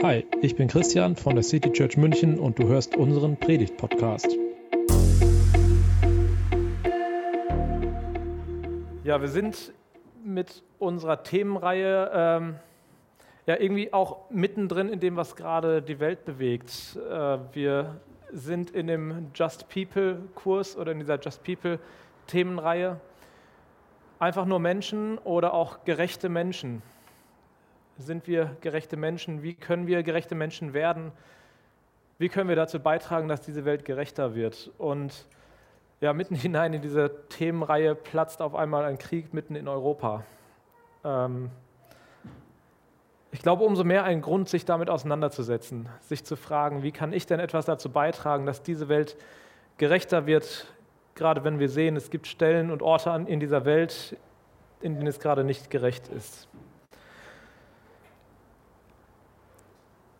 Hi, 0.00 0.24
ich 0.42 0.54
bin 0.54 0.68
Christian 0.68 1.16
von 1.16 1.34
der 1.34 1.42
City 1.42 1.72
Church 1.72 1.96
München 1.96 2.38
und 2.38 2.56
du 2.60 2.68
hörst 2.68 2.96
unseren 2.96 3.36
Predigt-Podcast. 3.36 4.28
Ja, 9.02 9.20
wir 9.20 9.26
sind 9.26 9.72
mit 10.22 10.62
unserer 10.78 11.24
Themenreihe 11.24 12.12
ähm, 12.14 12.54
ja 13.46 13.58
irgendwie 13.58 13.92
auch 13.92 14.30
mittendrin 14.30 14.88
in 14.88 15.00
dem, 15.00 15.16
was 15.16 15.34
gerade 15.34 15.82
die 15.82 15.98
Welt 15.98 16.24
bewegt. 16.24 16.96
Äh, 17.10 17.38
wir 17.52 18.00
sind 18.30 18.70
in 18.70 18.86
dem 18.86 19.32
Just 19.34 19.68
People-Kurs 19.68 20.76
oder 20.76 20.92
in 20.92 21.00
dieser 21.00 21.18
Just 21.18 21.42
People-Themenreihe. 21.42 23.00
Einfach 24.20 24.46
nur 24.46 24.60
Menschen 24.60 25.18
oder 25.18 25.54
auch 25.54 25.84
gerechte 25.84 26.28
Menschen. 26.28 26.82
Sind 27.98 28.28
wir 28.28 28.56
gerechte 28.60 28.96
Menschen? 28.96 29.42
Wie 29.42 29.54
können 29.54 29.88
wir 29.88 30.04
gerechte 30.04 30.36
Menschen 30.36 30.72
werden? 30.72 31.10
Wie 32.18 32.28
können 32.28 32.48
wir 32.48 32.54
dazu 32.54 32.78
beitragen, 32.78 33.26
dass 33.26 33.40
diese 33.40 33.64
Welt 33.64 33.84
gerechter 33.84 34.36
wird? 34.36 34.70
Und 34.78 35.26
ja, 36.00 36.12
mitten 36.12 36.34
hinein 36.36 36.72
in 36.74 36.80
diese 36.80 37.10
Themenreihe 37.28 37.96
platzt 37.96 38.40
auf 38.40 38.54
einmal 38.54 38.84
ein 38.84 38.98
Krieg 38.98 39.34
mitten 39.34 39.56
in 39.56 39.66
Europa. 39.66 40.24
Ähm, 41.04 41.50
ich 43.32 43.42
glaube, 43.42 43.64
umso 43.64 43.82
mehr 43.82 44.04
ein 44.04 44.22
Grund, 44.22 44.48
sich 44.48 44.64
damit 44.64 44.88
auseinanderzusetzen, 44.88 45.88
sich 46.00 46.24
zu 46.24 46.36
fragen, 46.36 46.84
wie 46.84 46.92
kann 46.92 47.12
ich 47.12 47.26
denn 47.26 47.40
etwas 47.40 47.66
dazu 47.66 47.90
beitragen, 47.90 48.46
dass 48.46 48.62
diese 48.62 48.88
Welt 48.88 49.16
gerechter 49.76 50.26
wird, 50.26 50.72
gerade 51.16 51.42
wenn 51.42 51.58
wir 51.58 51.68
sehen, 51.68 51.96
es 51.96 52.10
gibt 52.10 52.28
Stellen 52.28 52.70
und 52.70 52.80
Orte 52.80 53.24
in 53.26 53.40
dieser 53.40 53.64
Welt, 53.64 54.16
in 54.80 54.94
denen 54.94 55.08
es 55.08 55.18
gerade 55.18 55.42
nicht 55.42 55.68
gerecht 55.68 56.06
ist. 56.08 56.48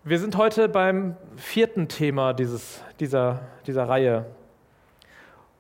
Wir 0.09 0.19
sind 0.19 0.39
heute 0.39 0.71
beim 0.71 1.17
vierten 1.37 1.87
Thema 1.87 2.33
dieses, 2.33 2.83
dieser, 2.99 3.41
dieser 3.67 3.91
Reihe. 3.91 4.25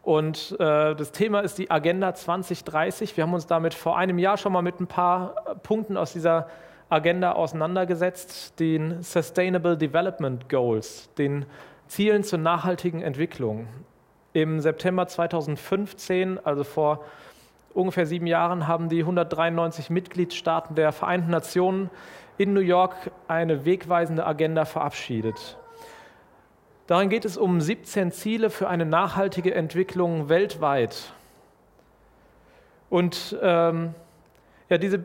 Und 0.02 0.56
äh, 0.58 0.94
das 0.94 1.12
Thema 1.12 1.40
ist 1.40 1.58
die 1.58 1.70
Agenda 1.70 2.14
2030. 2.14 3.14
Wir 3.14 3.24
haben 3.24 3.34
uns 3.34 3.46
damit 3.46 3.74
vor 3.74 3.98
einem 3.98 4.18
Jahr 4.18 4.38
schon 4.38 4.54
mal 4.54 4.62
mit 4.62 4.80
ein 4.80 4.86
paar 4.86 5.34
Punkten 5.64 5.98
aus 5.98 6.14
dieser 6.14 6.48
Agenda 6.88 7.32
auseinandergesetzt, 7.32 8.58
den 8.58 9.02
Sustainable 9.02 9.76
Development 9.76 10.48
Goals, 10.48 11.10
den 11.18 11.44
Zielen 11.86 12.24
zur 12.24 12.38
nachhaltigen 12.38 13.02
Entwicklung. 13.02 13.68
Im 14.32 14.60
September 14.60 15.06
2015, 15.06 16.40
also 16.42 16.64
vor 16.64 17.04
ungefähr 17.74 18.06
sieben 18.06 18.26
Jahren, 18.26 18.66
haben 18.66 18.88
die 18.88 19.00
193 19.00 19.90
Mitgliedstaaten 19.90 20.74
der 20.74 20.92
Vereinten 20.92 21.32
Nationen 21.32 21.90
in 22.38 22.54
New 22.54 22.60
York 22.60 22.94
eine 23.26 23.64
wegweisende 23.64 24.26
Agenda 24.26 24.64
verabschiedet. 24.64 25.58
Darin 26.86 27.10
geht 27.10 27.26
es 27.26 27.36
um 27.36 27.60
17 27.60 28.12
Ziele 28.12 28.48
für 28.48 28.68
eine 28.68 28.86
nachhaltige 28.86 29.54
Entwicklung 29.54 30.30
weltweit. 30.30 31.12
Und 32.88 33.36
ähm, 33.42 33.94
ja, 34.70 34.78
diese 34.78 35.04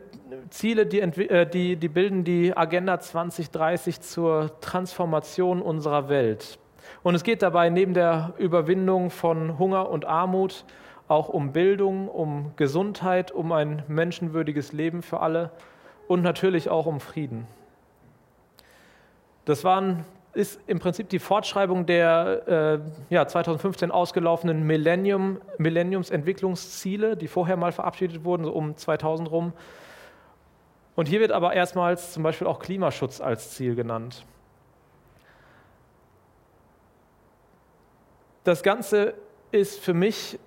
Ziele, 0.50 0.86
die, 0.86 1.02
äh, 1.02 1.46
die, 1.46 1.76
die 1.76 1.90
bilden 1.90 2.24
die 2.24 2.56
Agenda 2.56 3.00
2030 3.00 4.00
zur 4.00 4.60
Transformation 4.62 5.62
unserer 5.62 6.08
Welt. 6.08 6.60
Und 7.02 7.16
es 7.16 7.24
geht 7.24 7.42
dabei 7.42 7.70
neben 7.70 7.94
der 7.94 8.34
Überwindung 8.38 9.10
von 9.10 9.58
Hunger 9.58 9.90
und 9.90 10.06
Armut 10.06 10.66
auch 11.08 11.30
um 11.30 11.52
Bildung, 11.52 12.08
um 12.08 12.54
Gesundheit, 12.56 13.32
um 13.32 13.52
ein 13.52 13.84
menschenwürdiges 13.88 14.72
Leben 14.72 15.02
für 15.02 15.20
alle 15.20 15.52
und 16.08 16.22
natürlich 16.22 16.70
auch 16.70 16.86
um 16.86 17.00
Frieden. 17.00 17.48
Das 19.46 19.64
waren, 19.64 20.06
ist 20.34 20.60
im 20.68 20.80
Prinzip 20.80 21.10
die 21.10 21.20
Fortschreibung 21.20 21.86
der 21.86 22.82
äh, 23.10 23.14
ja, 23.14 23.28
2015 23.28 23.92
ausgelaufenen 23.92 24.64
Millennium, 24.64 25.42
Millenniums-Entwicklungsziele, 25.58 27.18
die 27.18 27.28
vorher 27.28 27.58
mal 27.58 27.72
verabschiedet 27.72 28.24
wurden, 28.24 28.46
so 28.46 28.52
um 28.52 28.78
2000 28.78 29.30
rum. 29.30 29.54
Und 30.96 31.08
hier 31.08 31.20
wird 31.20 31.32
aber 31.32 31.54
erstmals 31.54 32.14
zum 32.14 32.24
Beispiel 32.24 32.48
auch 32.48 32.60
Klimaschutz 32.60 33.20
als 33.20 33.52
Ziel 33.52 33.76
genannt. 33.76 34.26
Das 38.44 38.62
Ganze 38.62 39.14
ist 39.52 39.80
für 39.80 39.94
mich 39.94 40.38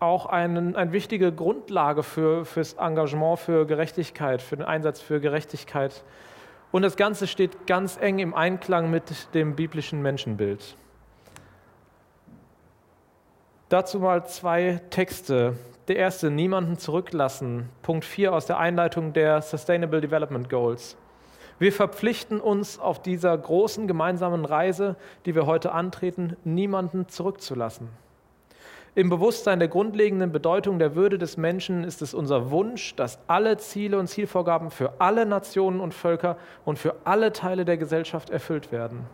auch 0.00 0.26
ein, 0.26 0.76
eine 0.76 0.92
wichtige 0.92 1.32
Grundlage 1.32 2.02
für, 2.02 2.44
fürs 2.44 2.74
Engagement 2.74 3.38
für 3.38 3.66
Gerechtigkeit, 3.66 4.42
für 4.42 4.56
den 4.56 4.66
Einsatz 4.66 5.00
für 5.00 5.20
Gerechtigkeit. 5.20 6.04
Und 6.70 6.82
das 6.82 6.96
Ganze 6.96 7.26
steht 7.26 7.66
ganz 7.66 7.96
eng 8.00 8.18
im 8.18 8.34
Einklang 8.34 8.90
mit 8.90 9.34
dem 9.34 9.56
biblischen 9.56 10.02
Menschenbild. 10.02 10.76
Dazu 13.68 14.00
mal 14.00 14.26
zwei 14.26 14.80
Texte. 14.90 15.54
Der 15.88 15.96
erste, 15.96 16.30
niemanden 16.30 16.78
zurücklassen. 16.78 17.70
Punkt 17.82 18.04
4 18.04 18.34
aus 18.34 18.46
der 18.46 18.58
Einleitung 18.58 19.14
der 19.14 19.40
Sustainable 19.40 20.00
Development 20.00 20.48
Goals. 20.50 20.96
Wir 21.58 21.72
verpflichten 21.72 22.40
uns 22.40 22.78
auf 22.78 23.02
dieser 23.02 23.36
großen 23.36 23.88
gemeinsamen 23.88 24.44
Reise, 24.44 24.96
die 25.26 25.34
wir 25.34 25.46
heute 25.46 25.72
antreten, 25.72 26.36
niemanden 26.44 27.08
zurückzulassen. 27.08 27.88
Im 28.98 29.10
Bewusstsein 29.10 29.60
der 29.60 29.68
grundlegenden 29.68 30.32
Bedeutung 30.32 30.80
der 30.80 30.96
Würde 30.96 31.18
des 31.18 31.36
Menschen 31.36 31.84
ist 31.84 32.02
es 32.02 32.14
unser 32.14 32.50
Wunsch, 32.50 32.96
dass 32.96 33.20
alle 33.28 33.56
Ziele 33.56 33.96
und 33.96 34.08
Zielvorgaben 34.08 34.72
für 34.72 34.94
alle 34.98 35.24
Nationen 35.24 35.78
und 35.78 35.94
Völker 35.94 36.36
und 36.64 36.80
für 36.80 36.96
alle 37.04 37.32
Teile 37.32 37.64
der 37.64 37.76
Gesellschaft 37.76 38.28
erfüllt 38.28 38.72
werden. 38.72 39.06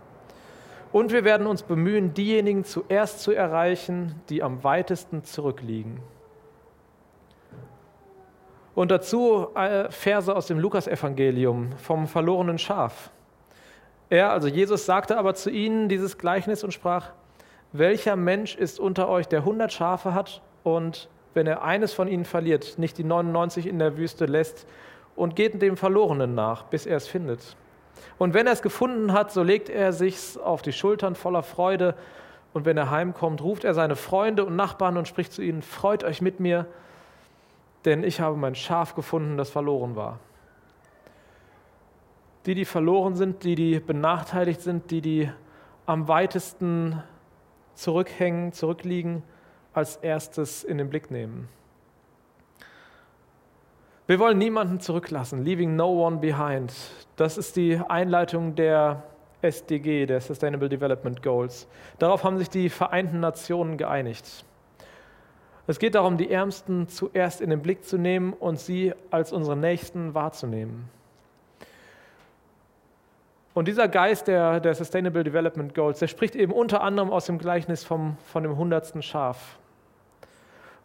Und 0.91 1.13
wir 1.13 1.25
werden 1.25 1.47
uns 1.47 1.65
bemühen, 1.65 2.15
diejenigen 2.15 2.65
zuerst 2.65 3.21
zu 3.21 3.33
erreichen, 3.33 4.15
die 4.31 4.43
am 4.43 4.65
weitesten 4.65 5.23
zurückliegen. 5.23 6.01
Und 8.75 8.91
dazu 8.91 9.49
äh, 9.55 9.91
Verse 9.91 10.35
aus 10.35 10.47
dem 10.47 10.59
Lukasevangelium 10.61 11.73
vom 11.73 12.07
verlorenen 12.07 12.57
Schaf. 12.57 13.11
Er, 14.09 14.31
also 14.31 14.49
Jesus, 14.49 14.87
sagte 14.87 15.19
aber 15.19 15.35
zu 15.35 15.51
ihnen 15.51 15.91
dieses 15.91 16.17
Gleichnis 16.17 16.65
und 16.65 16.73
sprach, 16.73 17.13
welcher 17.75 18.15
Mensch 18.15 18.55
ist 18.55 18.79
unter 18.79 19.09
euch, 19.09 19.27
der 19.27 19.41
100 19.41 19.73
Schafe 19.73 20.15
hat 20.15 20.43
und 20.63 21.09
wenn 21.35 21.49
er 21.49 21.65
eines 21.65 21.93
von 21.93 22.07
ihnen 22.07 22.25
verliert, 22.25 22.79
nicht 22.79 22.97
die 22.99 23.05
99 23.05 23.67
in 23.67 23.81
der 23.81 23.97
Wüste 23.97 24.27
lässt 24.27 24.65
und 25.17 25.35
geht 25.35 25.61
dem 25.61 25.77
Verlorenen 25.77 26.37
nach, 26.37 26.63
bis 26.63 26.87
er 26.87 26.97
es 26.97 27.09
findet. 27.09 27.57
Und 28.17 28.33
wenn 28.33 28.47
er 28.47 28.53
es 28.53 28.63
gefunden 28.63 29.13
hat, 29.13 29.33
so 29.33 29.43
legt 29.43 29.69
er 29.69 29.93
sich 29.93 30.39
auf 30.39 30.63
die 30.63 30.73
Schultern 30.73 31.17
voller 31.17 31.43
Freude 31.43 31.97
und 32.53 32.65
wenn 32.65 32.77
er 32.77 32.93
heimkommt, 32.93 33.43
ruft 33.43 33.65
er 33.65 33.75
seine 33.75 33.97
Freunde 33.97 34.45
und 34.45 34.55
Nachbarn 34.55 34.97
und 34.97 35.09
spricht 35.09 35.33
zu 35.33 35.43
ihnen, 35.43 35.63
freut 35.63 36.05
euch 36.05 36.23
mit 36.23 36.39
mir, 36.39 36.67
denn 37.85 38.05
ich 38.05 38.21
habe 38.21 38.37
mein 38.37 38.55
Schaf 38.55 38.95
gefunden, 38.95 39.37
das 39.37 39.51
verloren 39.51 39.97
war. 39.97 40.21
Die, 42.47 42.55
die 42.55 42.67
verloren 42.67 43.17
sind, 43.17 43.43
die, 43.43 43.57
die 43.57 43.81
benachteiligt 43.81 44.61
sind, 44.61 44.93
die, 44.93 45.01
die 45.01 45.31
am 45.87 46.07
weitesten 46.07 47.03
zurückhängen, 47.75 48.53
zurückliegen, 48.53 49.23
als 49.73 49.97
erstes 49.97 50.65
in 50.65 50.79
den 50.79 50.89
Blick 50.89 51.11
nehmen. 51.11 51.49
Wir 54.07 54.19
wollen 54.19 54.37
niemanden 54.37 54.81
zurücklassen, 54.81 55.45
leaving 55.45 55.77
no 55.77 56.07
one 56.07 56.19
behind. 56.19 56.75
Das 57.17 57.39
ist 57.39 57.57
die 57.57 57.79
Einleitung 57.89 58.55
der 58.55 59.03
SDG, 59.41 60.07
der 60.07 60.21
Sustainable 60.21 60.69
Development 60.69 61.23
Goals. 61.23 61.67
Darauf 61.99 62.23
haben 62.25 62.39
sich 62.39 62.51
die 62.51 62.69
Vereinten 62.69 63.21
Nationen 63.21 63.79
geeinigt. 63.79 64.45
Es 65.67 65.79
geht 65.79 65.95
darum, 65.95 66.19
die 66.19 66.31
Ärmsten 66.31 66.89
zuerst 66.89 67.41
in 67.41 67.49
den 67.49 67.63
Blick 67.63 67.85
zu 67.85 67.97
nehmen 67.97 68.35
und 68.35 68.61
sie 68.61 68.93
als 69.11 69.33
unsere 69.33 69.57
Nächsten 69.57 70.13
wahrzunehmen. 70.13 70.91
Und 73.55 73.69
dieser 73.69 73.87
Geist 73.87 74.27
der, 74.27 74.59
der 74.59 74.75
Sustainable 74.75 75.23
Development 75.23 75.73
Goals, 75.75 76.01
der 76.01 76.09
spricht 76.09 76.35
eben 76.35 76.53
unter 76.53 76.83
anderem 76.83 77.11
aus 77.11 77.27
dem 77.27 77.39
Gleichnis 77.39 77.85
vom, 77.85 78.17
von 78.27 78.43
dem 78.43 78.57
hundertsten 78.57 79.01
Schaf. 79.01 79.59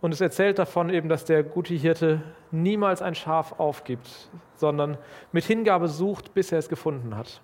Und 0.01 0.13
es 0.13 0.21
erzählt 0.21 0.59
davon 0.59 0.89
eben, 0.91 1.09
dass 1.09 1.25
der 1.25 1.43
gute 1.43 1.73
Hirte 1.73 2.21
niemals 2.51 3.01
ein 3.01 3.15
Schaf 3.15 3.59
aufgibt, 3.59 4.29
sondern 4.55 4.97
mit 5.31 5.43
Hingabe 5.43 5.87
sucht, 5.87 6.33
bis 6.33 6.51
er 6.51 6.59
es 6.59 6.69
gefunden 6.69 7.17
hat. 7.17 7.41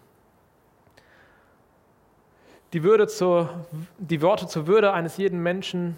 Die, 2.73 2.83
Würde 2.83 3.07
zur, 3.07 3.49
die 3.97 4.21
Worte 4.21 4.47
zur 4.47 4.67
Würde 4.67 4.93
eines 4.93 5.17
jeden 5.17 5.41
Menschen 5.41 5.97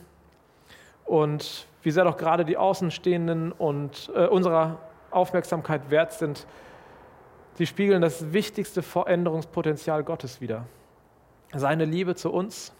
und 1.06 1.68
wie 1.83 1.91
sehr 1.91 2.06
doch 2.06 2.18
gerade 2.18 2.45
die 2.45 2.57
Außenstehenden 2.57 3.51
und 3.51 4.12
äh, 4.15 4.25
unserer 4.27 4.80
Aufmerksamkeit 5.12 5.89
wert 5.89 6.13
sind, 6.13 6.47
Sie 7.57 7.65
spiegeln 7.65 8.04
das 8.04 8.33
wichtigste 8.33 8.83
Veränderungspotenzial 8.83 10.04
Gottes 10.04 10.42
wider. 10.42 10.68
Seine 11.56 11.86
Liebe 11.86 12.13
zu 12.13 12.31
uns 12.31 12.71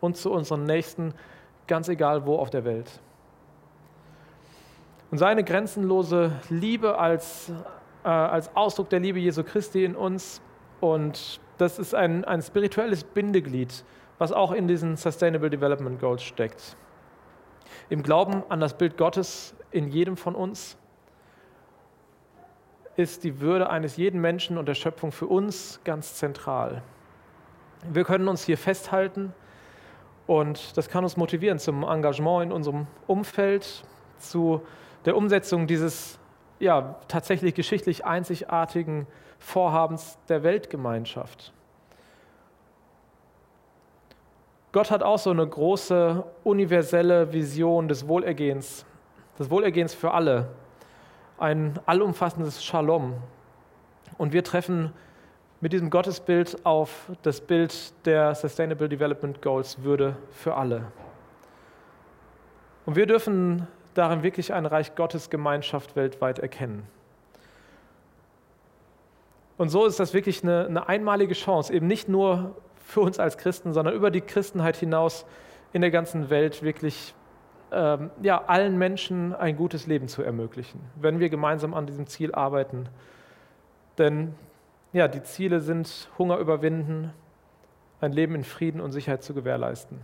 und 0.00 0.16
zu 0.16 0.32
unseren 0.32 0.64
Nächsten, 0.64 1.14
ganz 1.68 1.88
egal 1.88 2.26
wo 2.26 2.36
auf 2.36 2.50
der 2.50 2.64
Welt. 2.64 2.90
Und 5.12 5.18
seine 5.18 5.44
grenzenlose 5.44 6.32
Liebe 6.50 6.98
als, 6.98 7.52
äh, 8.02 8.08
als 8.08 8.50
Ausdruck 8.56 8.90
der 8.90 8.98
Liebe 8.98 9.20
Jesu 9.20 9.44
Christi 9.44 9.84
in 9.84 9.94
uns 9.94 10.42
Und 10.80 11.40
das 11.58 11.78
ist 11.78 11.94
ein, 11.94 12.24
ein 12.24 12.42
spirituelles 12.42 13.04
Bindeglied, 13.04 13.84
was 14.18 14.32
auch 14.32 14.50
in 14.50 14.66
diesen 14.66 14.96
Sustainable 14.96 15.50
Development 15.50 16.00
Goals 16.00 16.22
steckt. 16.22 16.76
Im 17.90 18.02
Glauben 18.02 18.42
an 18.48 18.58
das 18.58 18.76
Bild 18.76 18.96
Gottes 18.96 19.54
in 19.70 19.88
jedem 19.88 20.16
von 20.16 20.34
uns 20.34 20.76
ist 22.96 23.24
die 23.24 23.40
Würde 23.40 23.68
eines 23.70 23.96
jeden 23.96 24.20
Menschen 24.20 24.58
und 24.58 24.66
der 24.66 24.74
Schöpfung 24.74 25.12
für 25.12 25.26
uns 25.26 25.80
ganz 25.84 26.14
zentral. 26.14 26.82
Wir 27.90 28.04
können 28.04 28.26
uns 28.26 28.44
hier 28.44 28.56
festhalten 28.56 29.32
und 30.26 30.76
das 30.76 30.88
kann 30.88 31.04
uns 31.04 31.16
motivieren 31.16 31.58
zum 31.58 31.82
Engagement 31.82 32.46
in 32.46 32.52
unserem 32.52 32.86
Umfeld, 33.06 33.84
zu 34.18 34.62
der 35.04 35.16
Umsetzung 35.16 35.66
dieses 35.66 36.18
ja, 36.58 36.96
tatsächlich 37.06 37.54
geschichtlich 37.54 38.06
einzigartigen 38.06 39.06
Vorhabens 39.38 40.18
der 40.28 40.42
Weltgemeinschaft. 40.42 41.52
Gott 44.72 44.90
hat 44.90 45.02
auch 45.02 45.18
so 45.18 45.30
eine 45.30 45.46
große 45.46 46.24
universelle 46.44 47.32
Vision 47.32 47.88
des 47.88 48.08
Wohlergehens, 48.08 48.86
des 49.38 49.50
Wohlergehens 49.50 49.94
für 49.94 50.12
alle, 50.12 50.48
ein 51.38 51.78
allumfassendes 51.86 52.64
Shalom. 52.64 53.14
Und 54.18 54.32
wir 54.32 54.44
treffen 54.44 54.92
mit 55.60 55.72
diesem 55.72 55.90
Gottesbild 55.90 56.64
auf 56.64 57.10
das 57.22 57.40
Bild 57.40 57.92
der 58.06 58.34
Sustainable 58.34 58.88
Development 58.88 59.40
Goals 59.42 59.82
Würde 59.82 60.16
für 60.30 60.54
alle. 60.54 60.92
Und 62.84 62.96
wir 62.96 63.06
dürfen 63.06 63.66
darin 63.94 64.22
wirklich 64.22 64.52
eine 64.52 64.70
Reich 64.70 64.94
Gottes 64.94 65.30
Gemeinschaft 65.30 65.96
weltweit 65.96 66.38
erkennen. 66.38 66.86
Und 69.58 69.70
so 69.70 69.86
ist 69.86 69.98
das 69.98 70.12
wirklich 70.12 70.42
eine, 70.42 70.66
eine 70.66 70.88
einmalige 70.88 71.34
Chance, 71.34 71.72
eben 71.72 71.86
nicht 71.86 72.08
nur 72.08 72.54
für 72.76 73.00
uns 73.00 73.18
als 73.18 73.38
Christen, 73.38 73.72
sondern 73.72 73.94
über 73.94 74.10
die 74.10 74.20
Christenheit 74.20 74.76
hinaus 74.76 75.24
in 75.72 75.80
der 75.80 75.90
ganzen 75.90 76.30
Welt 76.30 76.62
wirklich 76.62 77.14
ähm, 77.72 78.10
ja, 78.22 78.44
allen 78.46 78.78
Menschen 78.78 79.34
ein 79.34 79.56
gutes 79.56 79.86
Leben 79.86 80.08
zu 80.08 80.22
ermöglichen, 80.22 80.80
wenn 80.94 81.18
wir 81.18 81.28
gemeinsam 81.28 81.74
an 81.74 81.86
diesem 81.86 82.06
Ziel 82.06 82.34
arbeiten. 82.34 82.88
Denn 83.98 84.34
ja, 84.92 85.08
die 85.08 85.22
Ziele 85.22 85.60
sind 85.60 86.08
Hunger 86.18 86.38
überwinden, 86.38 87.12
ein 88.00 88.12
Leben 88.12 88.34
in 88.34 88.44
Frieden 88.44 88.80
und 88.80 88.92
Sicherheit 88.92 89.22
zu 89.22 89.34
gewährleisten. 89.34 90.00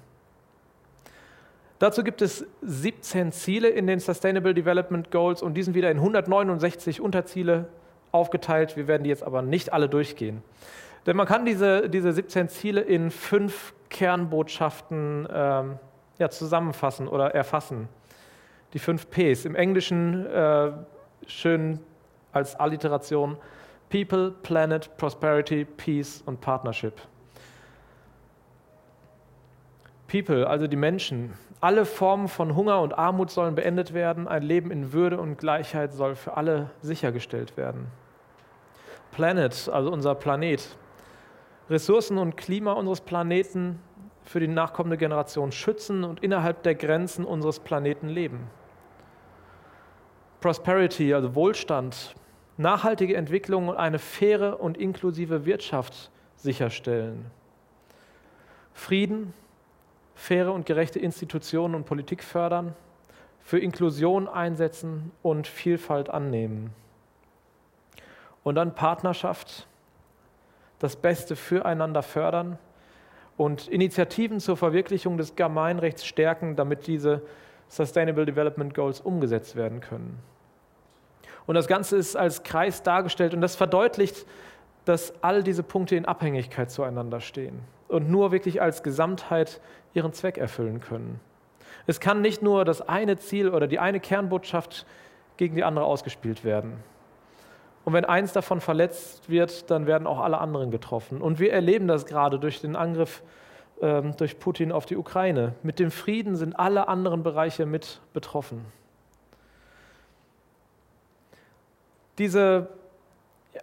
Dazu 1.78 2.04
gibt 2.04 2.22
es 2.22 2.46
17 2.62 3.32
Ziele 3.32 3.68
in 3.68 3.86
den 3.86 3.98
Sustainable 3.98 4.54
Development 4.54 5.10
Goals 5.10 5.42
und 5.42 5.54
die 5.54 5.62
sind 5.62 5.74
wieder 5.74 5.90
in 5.90 5.96
169 5.96 7.00
Unterziele 7.00 7.68
aufgeteilt. 8.12 8.76
Wir 8.76 8.86
werden 8.86 9.02
die 9.02 9.10
jetzt 9.10 9.24
aber 9.24 9.42
nicht 9.42 9.72
alle 9.72 9.88
durchgehen. 9.88 10.42
Denn 11.06 11.16
man 11.16 11.26
kann 11.26 11.44
diese, 11.44 11.88
diese 11.88 12.12
17 12.12 12.48
Ziele 12.48 12.80
in 12.82 13.10
fünf 13.10 13.74
Kernbotschaften 13.88 15.26
ähm, 15.32 15.78
ja, 16.22 16.30
zusammenfassen 16.30 17.08
oder 17.08 17.34
erfassen. 17.34 17.88
Die 18.72 18.78
fünf 18.78 19.10
Ps. 19.10 19.44
Im 19.44 19.54
Englischen 19.54 20.24
äh, 20.26 20.72
schön 21.26 21.80
als 22.32 22.54
Alliteration 22.58 23.36
People, 23.90 24.30
Planet, 24.42 24.96
Prosperity, 24.96 25.66
Peace 25.66 26.22
und 26.24 26.40
Partnership. 26.40 26.94
People, 30.06 30.46
also 30.46 30.66
die 30.66 30.76
Menschen. 30.76 31.34
Alle 31.60 31.84
Formen 31.84 32.28
von 32.28 32.56
Hunger 32.56 32.80
und 32.80 32.96
Armut 32.96 33.30
sollen 33.30 33.54
beendet 33.54 33.92
werden. 33.92 34.26
Ein 34.28 34.42
Leben 34.42 34.70
in 34.70 34.92
Würde 34.92 35.20
und 35.20 35.36
Gleichheit 35.38 35.92
soll 35.92 36.14
für 36.14 36.36
alle 36.36 36.70
sichergestellt 36.80 37.56
werden. 37.56 37.88
Planet, 39.10 39.68
also 39.70 39.92
unser 39.92 40.14
Planet. 40.14 40.76
Ressourcen 41.68 42.16
und 42.16 42.36
Klima 42.36 42.72
unseres 42.72 43.00
Planeten 43.00 43.78
für 44.24 44.40
die 44.40 44.48
nachkommende 44.48 44.96
Generation 44.96 45.52
schützen 45.52 46.04
und 46.04 46.22
innerhalb 46.22 46.62
der 46.62 46.74
Grenzen 46.74 47.24
unseres 47.24 47.60
Planeten 47.60 48.08
leben. 48.08 48.48
Prosperity, 50.40 51.14
also 51.14 51.34
Wohlstand, 51.34 52.14
nachhaltige 52.56 53.16
Entwicklung 53.16 53.68
und 53.68 53.76
eine 53.76 53.98
faire 53.98 54.60
und 54.60 54.76
inklusive 54.76 55.44
Wirtschaft 55.44 56.10
sicherstellen. 56.36 57.30
Frieden, 58.72 59.34
faire 60.14 60.52
und 60.52 60.66
gerechte 60.66 60.98
Institutionen 60.98 61.74
und 61.74 61.84
Politik 61.84 62.22
fördern, 62.24 62.74
für 63.40 63.58
Inklusion 63.58 64.28
einsetzen 64.28 65.12
und 65.22 65.46
Vielfalt 65.46 66.08
annehmen. 66.08 66.70
Und 68.44 68.56
dann 68.56 68.74
Partnerschaft, 68.74 69.66
das 70.78 70.96
Beste 70.96 71.36
füreinander 71.36 72.02
fördern 72.02 72.58
und 73.36 73.68
Initiativen 73.68 74.40
zur 74.40 74.56
Verwirklichung 74.56 75.16
des 75.16 75.36
Gemeinrechts 75.36 76.04
stärken, 76.04 76.56
damit 76.56 76.86
diese 76.86 77.22
Sustainable 77.68 78.26
Development 78.26 78.74
Goals 78.74 79.00
umgesetzt 79.00 79.56
werden 79.56 79.80
können. 79.80 80.18
Und 81.46 81.54
das 81.54 81.66
Ganze 81.66 81.96
ist 81.96 82.16
als 82.16 82.42
Kreis 82.42 82.82
dargestellt 82.82 83.34
und 83.34 83.40
das 83.40 83.56
verdeutlicht, 83.56 84.26
dass 84.84 85.14
all 85.22 85.42
diese 85.42 85.62
Punkte 85.62 85.96
in 85.96 86.04
Abhängigkeit 86.04 86.70
zueinander 86.70 87.20
stehen 87.20 87.60
und 87.88 88.10
nur 88.10 88.32
wirklich 88.32 88.60
als 88.60 88.82
Gesamtheit 88.82 89.60
ihren 89.94 90.12
Zweck 90.12 90.38
erfüllen 90.38 90.80
können. 90.80 91.20
Es 91.86 92.00
kann 92.00 92.20
nicht 92.20 92.42
nur 92.42 92.64
das 92.64 92.80
eine 92.82 93.16
Ziel 93.16 93.48
oder 93.48 93.66
die 93.66 93.78
eine 93.78 94.00
Kernbotschaft 94.00 94.86
gegen 95.36 95.56
die 95.56 95.64
andere 95.64 95.84
ausgespielt 95.84 96.44
werden. 96.44 96.74
Und 97.84 97.92
wenn 97.92 98.04
eins 98.04 98.32
davon 98.32 98.60
verletzt 98.60 99.28
wird, 99.28 99.70
dann 99.70 99.86
werden 99.86 100.06
auch 100.06 100.20
alle 100.20 100.38
anderen 100.38 100.70
getroffen. 100.70 101.20
Und 101.20 101.38
wir 101.40 101.52
erleben 101.52 101.88
das 101.88 102.06
gerade 102.06 102.38
durch 102.38 102.60
den 102.60 102.76
Angriff 102.76 103.22
ähm, 103.82 104.16
durch 104.16 104.38
Putin 104.38 104.70
auf 104.70 104.86
die 104.86 104.96
Ukraine. 104.96 105.54
Mit 105.64 105.80
dem 105.80 105.90
Frieden 105.90 106.36
sind 106.36 106.58
alle 106.58 106.86
anderen 106.86 107.24
Bereiche 107.24 107.66
mit 107.66 108.00
betroffen. 108.12 108.64
Diese, 112.18 112.68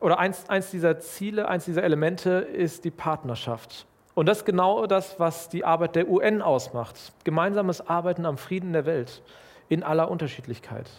oder 0.02 0.20
eins, 0.20 0.50
eins 0.50 0.72
dieser 0.72 1.00
Ziele, 1.00 1.48
eins 1.48 1.64
dieser 1.64 1.84
Elemente 1.84 2.32
ist 2.32 2.84
die 2.84 2.92
Partnerschaft. 2.92 3.86
Und 4.14 4.26
das 4.26 4.40
ist 4.40 4.46
genau 4.46 4.88
das, 4.88 5.20
was 5.22 5.48
die 5.48 5.64
Arbeit 5.64 5.96
der 5.96 6.10
UN 6.10 6.42
ausmacht. 6.42 7.14
Gemeinsames 7.24 7.88
Arbeiten 7.88 8.26
am 8.26 8.38
Frieden 8.38 8.74
der 8.74 8.86
Welt 8.86 9.22
in 9.70 9.84
aller 9.84 10.12
Unterschiedlichkeit. 10.12 10.90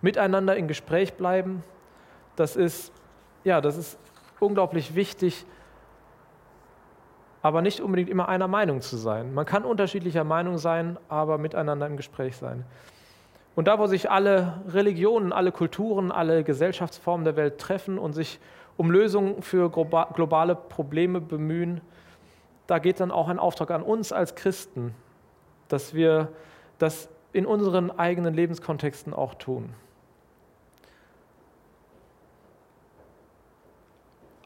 Miteinander 0.00 0.56
in 0.56 0.66
Gespräch 0.66 1.14
bleiben, 1.14 1.62
das 2.36 2.56
ist, 2.56 2.92
ja, 3.44 3.60
das 3.60 3.76
ist 3.76 3.98
unglaublich 4.40 4.94
wichtig, 4.94 5.44
aber 7.42 7.62
nicht 7.62 7.80
unbedingt 7.80 8.10
immer 8.10 8.28
einer 8.28 8.48
Meinung 8.48 8.80
zu 8.80 8.96
sein. 8.96 9.32
Man 9.32 9.46
kann 9.46 9.64
unterschiedlicher 9.64 10.24
Meinung 10.24 10.58
sein, 10.58 10.98
aber 11.08 11.38
miteinander 11.38 11.86
im 11.86 11.96
Gespräch 11.96 12.36
sein. 12.36 12.64
Und 13.54 13.68
da, 13.68 13.78
wo 13.78 13.86
sich 13.86 14.10
alle 14.10 14.60
Religionen, 14.68 15.32
alle 15.32 15.50
Kulturen, 15.50 16.12
alle 16.12 16.44
Gesellschaftsformen 16.44 17.24
der 17.24 17.36
Welt 17.36 17.58
treffen 17.58 17.98
und 17.98 18.12
sich 18.12 18.38
um 18.76 18.90
Lösungen 18.90 19.42
für 19.42 19.70
globale 19.70 20.54
Probleme 20.54 21.20
bemühen, 21.20 21.80
da 22.66 22.78
geht 22.78 23.00
dann 23.00 23.10
auch 23.10 23.28
ein 23.28 23.38
Auftrag 23.38 23.70
an 23.70 23.82
uns 23.82 24.12
als 24.12 24.34
Christen, 24.34 24.94
dass 25.68 25.94
wir 25.94 26.28
das 26.78 27.08
in 27.32 27.46
unseren 27.46 27.90
eigenen 27.90 28.34
Lebenskontexten 28.34 29.14
auch 29.14 29.34
tun. 29.34 29.72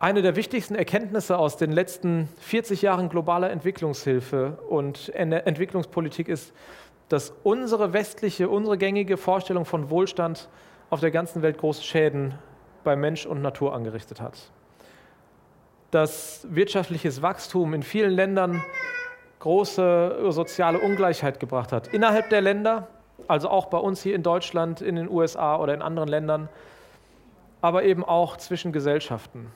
Eine 0.02 0.22
der 0.22 0.34
wichtigsten 0.34 0.74
Erkenntnisse 0.76 1.36
aus 1.36 1.58
den 1.58 1.72
letzten 1.72 2.30
40 2.38 2.80
Jahren 2.80 3.10
globaler 3.10 3.50
Entwicklungshilfe 3.50 4.56
und 4.70 5.10
Entwicklungspolitik 5.14 6.26
ist, 6.26 6.54
dass 7.10 7.34
unsere 7.42 7.92
westliche, 7.92 8.48
unsere 8.48 8.78
gängige 8.78 9.18
Vorstellung 9.18 9.66
von 9.66 9.90
Wohlstand 9.90 10.48
auf 10.88 11.00
der 11.00 11.10
ganzen 11.10 11.42
Welt 11.42 11.58
große 11.58 11.82
Schäden 11.82 12.32
bei 12.82 12.96
Mensch 12.96 13.26
und 13.26 13.42
Natur 13.42 13.74
angerichtet 13.74 14.22
hat. 14.22 14.38
Dass 15.90 16.46
wirtschaftliches 16.48 17.20
Wachstum 17.20 17.74
in 17.74 17.82
vielen 17.82 18.12
Ländern 18.12 18.64
große 19.40 20.30
soziale 20.30 20.78
Ungleichheit 20.78 21.40
gebracht 21.40 21.72
hat. 21.72 21.88
Innerhalb 21.88 22.30
der 22.30 22.40
Länder, 22.40 22.88
also 23.28 23.50
auch 23.50 23.66
bei 23.66 23.76
uns 23.76 24.02
hier 24.02 24.14
in 24.14 24.22
Deutschland, 24.22 24.80
in 24.80 24.96
den 24.96 25.10
USA 25.10 25.58
oder 25.58 25.74
in 25.74 25.82
anderen 25.82 26.08
Ländern, 26.08 26.48
aber 27.60 27.82
eben 27.82 28.02
auch 28.02 28.38
zwischen 28.38 28.72
Gesellschaften. 28.72 29.52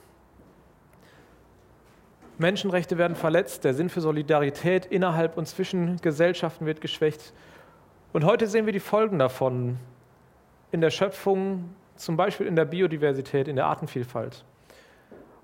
Menschenrechte 2.38 2.98
werden 2.98 3.16
verletzt, 3.16 3.64
der 3.64 3.74
Sinn 3.74 3.88
für 3.88 4.00
Solidarität 4.00 4.86
innerhalb 4.86 5.36
und 5.36 5.46
zwischen 5.46 5.98
Gesellschaften 5.98 6.66
wird 6.66 6.80
geschwächt. 6.80 7.32
Und 8.12 8.24
heute 8.24 8.46
sehen 8.46 8.66
wir 8.66 8.72
die 8.72 8.80
Folgen 8.80 9.18
davon 9.18 9.78
in 10.72 10.80
der 10.80 10.90
Schöpfung, 10.90 11.74
zum 11.96 12.16
Beispiel 12.16 12.46
in 12.46 12.56
der 12.56 12.64
Biodiversität, 12.64 13.46
in 13.46 13.56
der 13.56 13.66
Artenvielfalt 13.66 14.44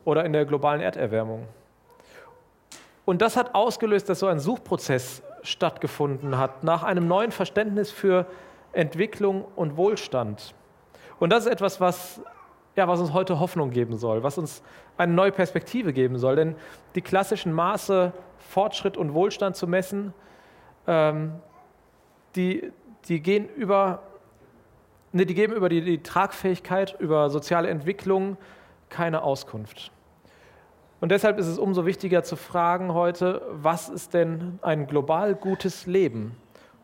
oder 0.04 0.25
in 0.25 0.32
der 0.32 0.44
globalen 0.44 0.80
Erderwärmung. 0.80 1.47
Und 3.04 3.23
das 3.23 3.37
hat 3.37 3.54
ausgelöst, 3.54 4.09
dass 4.09 4.20
so 4.20 4.26
ein 4.26 4.40
Suchprozess 4.40 5.23
stattgefunden 5.42 6.38
hat 6.38 6.64
nach 6.64 6.82
einem 6.82 7.06
neuen 7.06 7.32
Verständnis 7.32 7.90
für 7.90 8.26
Entwicklung 8.73 9.44
und 9.56 9.76
Wohlstand. 9.76 10.54
Und 11.18 11.30
das 11.30 11.47
ist 11.47 11.52
etwas, 11.52 11.80
was 11.80 12.20
ja, 12.76 12.88
was 12.88 13.00
uns 13.00 13.12
heute 13.12 13.40
Hoffnung 13.40 13.70
geben 13.70 13.96
soll, 13.96 14.22
was 14.22 14.38
uns 14.38 14.62
eine 14.96 15.12
neue 15.12 15.32
Perspektive 15.32 15.92
geben 15.92 16.18
soll. 16.18 16.36
Denn 16.36 16.54
die 16.94 17.02
klassischen 17.02 17.52
Maße, 17.52 18.12
Fortschritt 18.38 18.96
und 18.96 19.14
Wohlstand 19.14 19.56
zu 19.56 19.66
messen, 19.66 20.14
ähm, 20.86 21.32
die, 22.36 22.72
die 23.08 23.20
gehen 23.20 23.48
über, 23.56 24.02
nee, 25.12 25.24
die 25.24 25.34
geben 25.34 25.52
über 25.52 25.68
die, 25.68 25.82
die 25.82 26.02
Tragfähigkeit, 26.02 26.96
über 27.00 27.30
soziale 27.30 27.68
Entwicklung 27.68 28.36
keine 28.88 29.22
Auskunft. 29.22 29.90
Und 31.00 31.10
deshalb 31.10 31.38
ist 31.38 31.46
es 31.46 31.58
umso 31.58 31.86
wichtiger 31.86 32.22
zu 32.22 32.36
fragen 32.36 32.92
heute, 32.92 33.42
was 33.52 33.88
ist 33.88 34.12
denn 34.12 34.58
ein 34.62 34.86
global 34.86 35.34
gutes 35.34 35.86
Leben? 35.86 36.36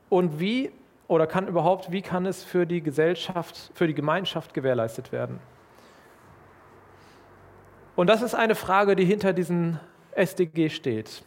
Und 0.08 0.40
wie 0.40 0.72
oder 1.08 1.26
kann 1.26 1.46
überhaupt, 1.46 1.92
wie 1.92 2.02
kann 2.02 2.26
es 2.26 2.42
für 2.42 2.66
die 2.66 2.80
Gesellschaft, 2.82 3.70
für 3.74 3.86
die 3.86 3.94
Gemeinschaft 3.94 4.54
gewährleistet 4.54 5.12
werden? 5.12 5.38
Und 7.96 8.08
das 8.08 8.20
ist 8.20 8.34
eine 8.34 8.54
Frage, 8.54 8.94
die 8.94 9.06
hinter 9.06 9.32
diesem 9.32 9.80
SDG 10.12 10.68
steht. 10.68 11.24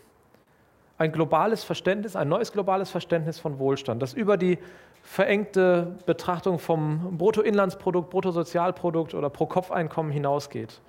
Ein 0.99 1.11
globales 1.11 1.63
Verständnis, 1.63 2.15
ein 2.15 2.29
neues 2.29 2.51
globales 2.51 2.91
Verständnis 2.91 3.39
von 3.39 3.57
Wohlstand, 3.57 4.01
das 4.01 4.13
über 4.13 4.37
die 4.37 4.59
verengte 5.01 5.95
Betrachtung 6.05 6.59
vom 6.59 7.17
Bruttoinlandsprodukt, 7.17 8.11
Bruttosozialprodukt 8.11 9.15
oder 9.15 9.29
Pro-Kopf-Einkommen 9.31 10.11
hinausgeht. 10.11 10.79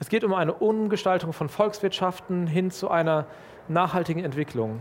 Es 0.00 0.08
geht 0.08 0.24
um 0.24 0.34
eine 0.34 0.54
Umgestaltung 0.54 1.32
von 1.32 1.48
Volkswirtschaften 1.48 2.48
hin 2.48 2.72
zu 2.72 2.90
einer 2.90 3.26
nachhaltigen 3.68 4.24
Entwicklung. 4.24 4.80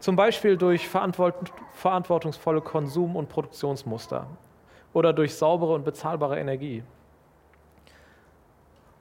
Zum 0.00 0.16
Beispiel 0.16 0.58
durch 0.58 0.86
verantwortungsvolle 0.86 2.60
Konsum- 2.60 3.16
und 3.16 3.30
Produktionsmuster 3.30 4.26
oder 4.92 5.14
durch 5.14 5.34
saubere 5.34 5.72
und 5.72 5.84
bezahlbare 5.84 6.38
Energie. 6.38 6.82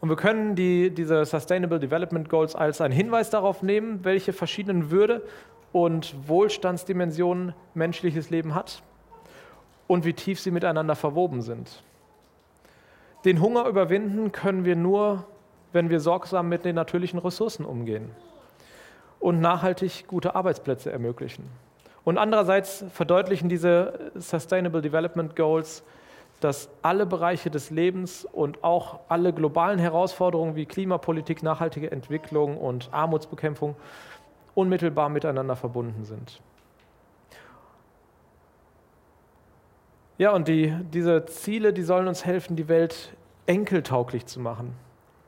Und 0.04 0.10
wir 0.10 0.18
können 0.18 0.56
die, 0.56 0.90
diese 0.90 1.24
Sustainable 1.24 1.80
Development 1.80 2.28
Goals 2.28 2.56
als 2.56 2.82
einen 2.82 2.94
Hinweis 2.94 3.30
darauf 3.30 3.64
nehmen, 3.64 4.04
welche 4.04 4.34
verschiedenen 4.34 4.92
Würde 4.92 5.22
und 5.72 6.14
Wohlstandsdimensionen 6.28 7.54
menschliches 7.74 8.30
Leben 8.30 8.54
hat 8.54 8.84
und 9.88 10.04
wie 10.04 10.12
tief 10.12 10.42
sie 10.42 10.52
miteinander 10.52 10.98
verwoben 10.98 11.42
sind. 11.42 11.84
Den 13.24 13.40
Hunger 13.40 13.66
überwinden 13.66 14.34
können 14.34 14.66
wir 14.66 14.76
nur 14.76 15.24
wenn 15.72 15.90
wir 15.90 16.02
sorgsam 16.02 16.50
mit 16.50 16.66
den 16.66 16.76
natürlichen 16.76 17.18
Ressourcen 17.20 17.66
umgehen 17.66 18.12
und 19.22 19.40
nachhaltig 19.40 20.06
gute 20.08 20.36
Arbeitsplätze 20.36 20.92
ermöglichen. 20.92 21.50
Und 22.04 22.18
andererseits 22.18 22.84
verdeutlichen 22.92 23.48
diese 23.48 24.12
Sustainable 24.16 24.82
Development 24.82 25.34
Goals, 25.34 25.82
dass 26.44 26.70
alle 26.82 27.06
Bereiche 27.06 27.50
des 27.50 27.70
Lebens 27.70 28.26
und 28.26 28.64
auch 28.64 29.00
alle 29.08 29.34
globalen 29.34 29.80
Herausforderungen 29.80 30.56
wie 30.56 30.66
Klimapolitik, 30.66 31.44
nachhaltige 31.44 31.92
Entwicklung 31.92 32.58
und 32.58 32.90
Armutsbekämpfung 32.92 33.76
unmittelbar 34.56 35.10
miteinander 35.10 35.56
verbunden 35.56 36.04
sind. 36.06 36.42
Ja, 40.18 40.32
und 40.32 40.48
die, 40.48 40.76
diese 40.94 41.26
Ziele, 41.26 41.74
die 41.74 41.84
sollen 41.84 42.08
uns 42.08 42.24
helfen, 42.26 42.56
die 42.56 42.68
Welt 42.68 43.16
enkeltauglich 43.48 44.26
zu 44.26 44.40
machen 44.40 44.76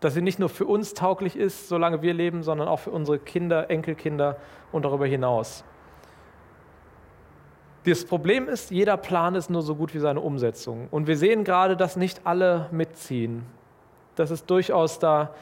dass 0.06 0.14
sie 0.14 0.22
nicht 0.22 0.38
nur 0.38 0.50
für 0.50 0.66
uns 0.66 0.94
tauglich 0.94 1.36
ist, 1.36 1.68
solange 1.68 2.04
wir 2.04 2.14
leben, 2.14 2.44
sondern 2.44 2.68
auch 2.68 2.80
für 2.80 2.92
unsere 2.92 3.18
Kinder, 3.18 3.72
Enkelkinder 3.72 4.38
und 4.72 4.86
darüber 4.86 5.08
hinaus. 5.08 5.64
Das 7.86 8.04
Problem 8.04 8.50
ist, 8.50 8.72
jeder 8.72 8.98
Plan 8.98 9.36
ist 9.36 9.52
nur 9.52 9.62
so 9.62 9.76
gut 9.76 9.94
wie 9.94 10.00
seine 10.00 10.20
Umsetzung. 10.20 10.88
Und 10.90 11.06
wir 11.06 11.18
sehen 11.18 11.44
gerade, 11.44 11.78
dass 11.78 11.96
nicht 11.96 12.22
alle 12.26 12.68
mitziehen, 12.72 13.44
dass 14.16 14.32
es 14.32 14.46
durchaus 14.46 14.98
da 14.98 15.36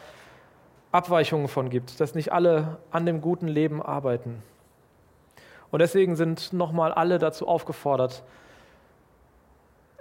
Abweichungen 0.91 1.47
von 1.47 1.69
gibt, 1.69 2.01
dass 2.01 2.15
nicht 2.15 2.33
alle 2.33 2.77
an 2.91 3.05
dem 3.05 3.21
guten 3.21 3.47
Leben 3.47 3.81
arbeiten. 3.81 4.43
Und 5.71 5.79
deswegen 5.79 6.17
sind 6.17 6.51
nochmal 6.51 6.91
alle 6.91 7.17
dazu 7.17 7.47
aufgefordert, 7.47 8.23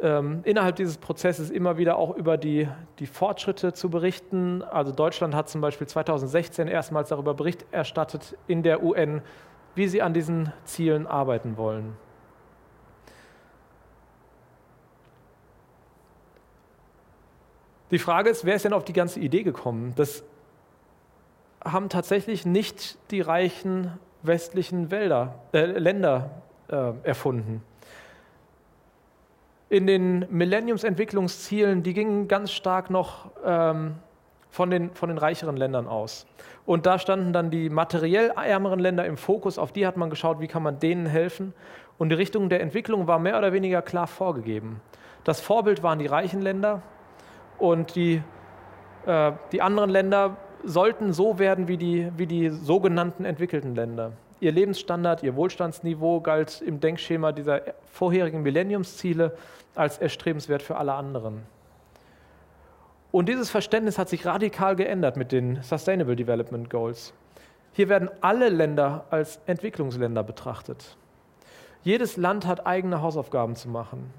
ähm, 0.00 0.40
innerhalb 0.42 0.74
dieses 0.74 0.98
Prozesses 0.98 1.48
immer 1.48 1.78
wieder 1.78 1.96
auch 1.96 2.16
über 2.16 2.36
die, 2.36 2.68
die 2.98 3.06
Fortschritte 3.06 3.72
zu 3.72 3.88
berichten. 3.88 4.62
Also 4.62 4.90
Deutschland 4.90 5.34
hat 5.36 5.48
zum 5.48 5.60
Beispiel 5.60 5.86
2016 5.86 6.66
erstmals 6.66 7.10
darüber 7.10 7.34
Bericht 7.34 7.64
erstattet 7.70 8.36
in 8.48 8.64
der 8.64 8.82
UN, 8.82 9.22
wie 9.76 9.86
sie 9.86 10.02
an 10.02 10.12
diesen 10.12 10.52
Zielen 10.64 11.06
arbeiten 11.06 11.56
wollen. 11.56 11.96
Die 17.92 18.00
Frage 18.00 18.30
ist, 18.30 18.44
wer 18.44 18.56
ist 18.56 18.64
denn 18.64 18.72
auf 18.72 18.84
die 18.84 18.92
ganze 18.92 19.20
Idee 19.20 19.44
gekommen? 19.44 19.92
Das 19.94 20.24
haben 21.64 21.88
tatsächlich 21.88 22.44
nicht 22.44 22.98
die 23.12 23.20
reichen 23.20 23.92
westlichen 24.22 24.90
Wälder, 24.90 25.36
äh, 25.52 25.66
Länder 25.66 26.42
äh, 26.68 26.92
erfunden 27.04 27.62
in 29.72 29.86
den 29.86 30.26
Millenniumsentwicklungszielen, 30.28 31.82
die 31.82 31.94
gingen 31.94 32.28
ganz 32.28 32.52
stark 32.52 32.90
noch 32.90 33.30
ähm, 33.42 33.94
von, 34.50 34.68
den, 34.68 34.90
von 34.90 35.08
den 35.08 35.16
reicheren 35.16 35.56
Ländern 35.56 35.88
aus. 35.88 36.26
Und 36.66 36.84
da 36.84 36.98
standen 36.98 37.32
dann 37.32 37.50
die 37.50 37.70
materiell 37.70 38.34
ärmeren 38.36 38.80
Länder 38.80 39.06
im 39.06 39.16
Fokus, 39.16 39.56
auf 39.56 39.72
die 39.72 39.86
hat 39.86 39.96
man 39.96 40.10
geschaut, 40.10 40.40
wie 40.40 40.46
kann 40.46 40.62
man 40.62 40.78
denen 40.78 41.06
helfen. 41.06 41.54
Und 41.96 42.10
die 42.10 42.16
Richtung 42.16 42.50
der 42.50 42.60
Entwicklung 42.60 43.06
war 43.06 43.18
mehr 43.18 43.38
oder 43.38 43.54
weniger 43.54 43.80
klar 43.80 44.06
vorgegeben. 44.06 44.82
Das 45.24 45.40
Vorbild 45.40 45.82
waren 45.82 45.98
die 45.98 46.06
reichen 46.06 46.42
Länder 46.42 46.82
und 47.62 47.94
die, 47.94 48.20
äh, 49.06 49.32
die 49.52 49.62
anderen 49.62 49.88
Länder 49.88 50.36
sollten 50.64 51.12
so 51.12 51.38
werden 51.38 51.68
wie 51.68 51.76
die, 51.76 52.10
wie 52.16 52.26
die 52.26 52.48
sogenannten 52.50 53.24
entwickelten 53.24 53.76
Länder. 53.76 54.12
Ihr 54.40 54.50
Lebensstandard, 54.50 55.22
ihr 55.22 55.36
Wohlstandsniveau 55.36 56.20
galt 56.20 56.60
im 56.60 56.80
Denkschema 56.80 57.30
dieser 57.30 57.62
vorherigen 57.84 58.42
Millenniumsziele 58.42 59.36
als 59.76 59.98
erstrebenswert 59.98 60.62
für 60.62 60.76
alle 60.76 60.94
anderen. 60.94 61.42
Und 63.12 63.28
dieses 63.28 63.48
Verständnis 63.48 63.96
hat 63.96 64.08
sich 64.08 64.26
radikal 64.26 64.74
geändert 64.74 65.16
mit 65.16 65.30
den 65.30 65.62
Sustainable 65.62 66.16
Development 66.16 66.68
Goals. 66.68 67.12
Hier 67.74 67.88
werden 67.88 68.10
alle 68.22 68.48
Länder 68.48 69.04
als 69.10 69.38
Entwicklungsländer 69.46 70.24
betrachtet. 70.24 70.96
Jedes 71.84 72.16
Land 72.16 72.44
hat 72.44 72.66
eigene 72.66 73.02
Hausaufgaben 73.02 73.54
zu 73.54 73.68
machen. 73.68 74.12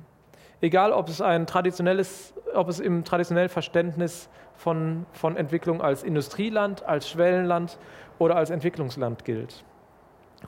Egal, 0.63 0.93
ob 0.93 1.09
es, 1.09 1.19
ein 1.19 1.45
traditionelles, 1.45 2.33
ob 2.53 2.69
es 2.69 2.79
im 2.79 3.03
traditionellen 3.03 3.49
Verständnis 3.49 4.29
von, 4.55 5.05
von 5.11 5.35
Entwicklung 5.35 5.81
als 5.81 6.03
Industrieland, 6.03 6.85
als 6.85 7.09
Schwellenland 7.09 7.77
oder 8.17 8.37
als 8.37 8.49
Entwicklungsland 8.49 9.25
gilt. 9.25 9.65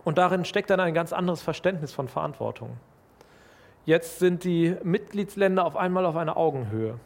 Und 0.05 0.17
darin 0.17 0.45
steckt 0.45 0.69
dann 0.69 0.79
ein 0.79 0.93
ganz 0.93 1.11
anderes 1.11 1.41
Verständnis 1.41 1.91
von 1.91 2.07
Verantwortung. 2.07 2.77
Jetzt 3.83 4.19
sind 4.19 4.45
die 4.45 4.77
Mitgliedsländer 4.83 5.65
auf 5.65 5.75
einmal 5.75 6.05
auf 6.05 6.15
einer 6.15 6.37
Augenhöhe. 6.37 6.97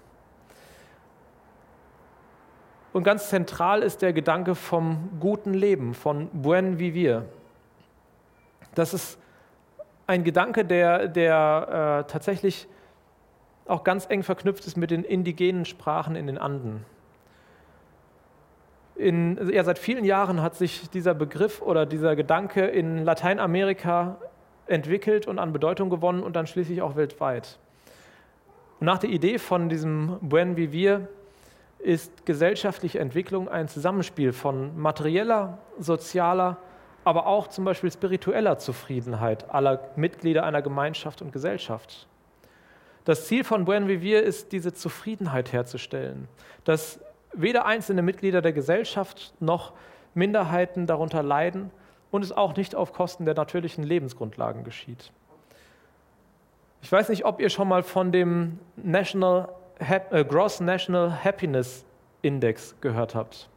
Und 2.93 3.03
ganz 3.03 3.29
zentral 3.29 3.81
ist 3.81 4.03
der 4.03 4.13
Gedanke 4.13 4.53
vom 4.53 5.17
guten 5.19 5.55
Leben, 5.55 5.95
von 5.95 6.27
buen 6.27 6.77
vivir. 6.77 7.25
Das 8.75 8.93
ist 8.93 9.17
ein 10.05 10.23
Gedanke, 10.23 10.63
der, 10.63 11.07
der 11.07 12.03
äh, 12.05 12.11
tatsächlich 12.11 12.67
auch 13.69 13.83
ganz 13.83 14.07
eng 14.09 14.23
verknüpft 14.23 14.65
ist 14.65 14.77
mit 14.77 14.91
den 14.91 15.03
indigenen 15.03 15.65
Sprachen 15.65 16.15
in 16.15 16.27
den 16.27 16.37
Anden. 16.37 16.85
In, 18.95 19.49
ja, 19.53 19.63
seit 19.63 19.79
vielen 19.79 20.03
Jahren 20.03 20.41
hat 20.41 20.55
sich 20.55 20.89
dieser 20.89 21.13
Begriff 21.13 21.61
oder 21.61 21.85
dieser 21.85 22.15
Gedanke 22.15 22.65
in 22.65 23.05
Lateinamerika 23.05 24.17
entwickelt 24.67 25.25
und 25.27 25.39
an 25.39 25.53
Bedeutung 25.53 25.89
gewonnen 25.89 26.21
und 26.21 26.35
dann 26.35 26.47
schließlich 26.47 26.81
auch 26.81 26.95
weltweit. 26.95 27.59
Und 28.79 28.85
nach 28.85 28.97
der 28.97 29.09
Idee 29.09 29.39
von 29.39 29.69
diesem 29.69 30.17
Buen 30.21 30.57
Vivir 30.57 31.07
ist 31.79 32.25
gesellschaftliche 32.25 32.99
Entwicklung 32.99 33.47
ein 33.47 33.67
Zusammenspiel 33.67 34.33
von 34.33 34.77
materieller, 34.77 35.59
sozialer, 35.79 36.57
aber 37.05 37.25
auch 37.25 37.47
zum 37.47 37.63
Beispiel 37.63 37.91
spiritueller 37.91 38.57
Zufriedenheit 38.57 39.49
aller 39.49 39.89
Mitglieder 39.95 40.43
einer 40.43 40.61
Gemeinschaft 40.61 41.21
und 41.21 41.31
Gesellschaft. 41.31 42.07
Das 43.09 43.25
Ziel 43.25 43.43
von 43.43 43.65
Buen 43.65 43.87
Vivir 43.87 44.21
ist, 44.21 44.51
diese 44.51 44.71
Zufriedenheit 44.71 45.51
herzustellen, 45.51 46.27
dass 46.63 46.99
weder 47.33 47.65
einzelne 47.65 48.03
Mitglieder 48.03 48.43
der 48.43 48.53
Gesellschaft 48.53 49.33
noch 49.39 49.73
Minderheiten 50.13 50.85
darunter 50.85 51.23
leiden 51.23 51.71
und 52.11 52.23
es 52.23 52.31
auch 52.31 52.55
nicht 52.55 52.75
auf 52.75 52.93
Kosten 52.93 53.25
der 53.25 53.33
natürlichen 53.33 53.83
Lebensgrundlagen 53.83 54.63
geschieht. 54.63 55.11
Ich 56.83 56.91
weiß 56.91 57.09
nicht, 57.09 57.25
ob 57.25 57.41
ihr 57.41 57.49
schon 57.49 57.67
mal 57.67 57.81
von 57.81 58.11
dem 58.11 58.59
National, 58.75 59.49
äh, 59.79 60.23
Gross 60.23 60.59
National 60.59 61.23
Happiness 61.23 61.85
Index 62.21 62.75
gehört 62.79 63.15
habt. 63.15 63.49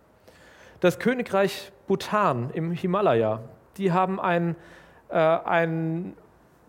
Das 0.81 0.99
Königreich 0.99 1.73
Bhutan 1.89 2.49
im 2.55 2.73
Himalaya, 2.73 3.41
die 3.77 3.93
haben 3.93 4.19
einen, 4.19 4.57
äh, 5.11 5.19
einen 5.19 6.17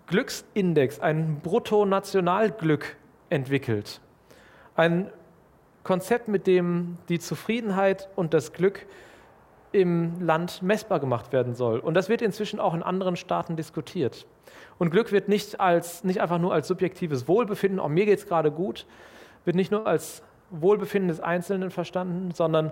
Glücksindex, 0.08 1.00
ein 1.00 1.40
Bruttonationalglück 1.42 2.96
entwickelt. 3.30 4.02
Ein 4.76 5.10
Konzept, 5.84 6.28
mit 6.28 6.48
dem 6.48 6.98
die 7.10 7.20
Zufriedenheit 7.20 8.10
und 8.16 8.34
das 8.34 8.54
Glück 8.54 8.86
im 9.72 10.22
Land 10.22 10.62
messbar 10.62 11.00
gemacht 11.00 11.34
werden 11.34 11.56
soll. 11.56 11.80
Und 11.80 11.96
das 11.96 12.08
wird 12.08 12.22
inzwischen 12.22 12.60
auch 12.60 12.74
in 12.74 12.84
anderen 12.84 13.16
Staaten 13.16 13.56
diskutiert. 13.56 14.26
Und 14.78 14.92
Glück 14.92 15.12
wird 15.12 15.28
nicht, 15.28 15.60
als, 15.60 16.04
nicht 16.04 16.22
einfach 16.22 16.40
nur 16.40 16.54
als 16.54 16.68
subjektives 16.68 17.28
Wohlbefinden, 17.28 17.80
auch 17.80 17.90
mir 17.90 18.06
geht 18.06 18.20
es 18.20 18.28
gerade 18.28 18.52
gut, 18.52 18.86
wird 19.46 19.56
nicht 19.56 19.72
nur 19.72 19.88
als 19.88 20.22
Wohlbefinden 20.52 21.10
des 21.10 21.20
Einzelnen 21.20 21.72
verstanden, 21.72 22.32
sondern 22.34 22.72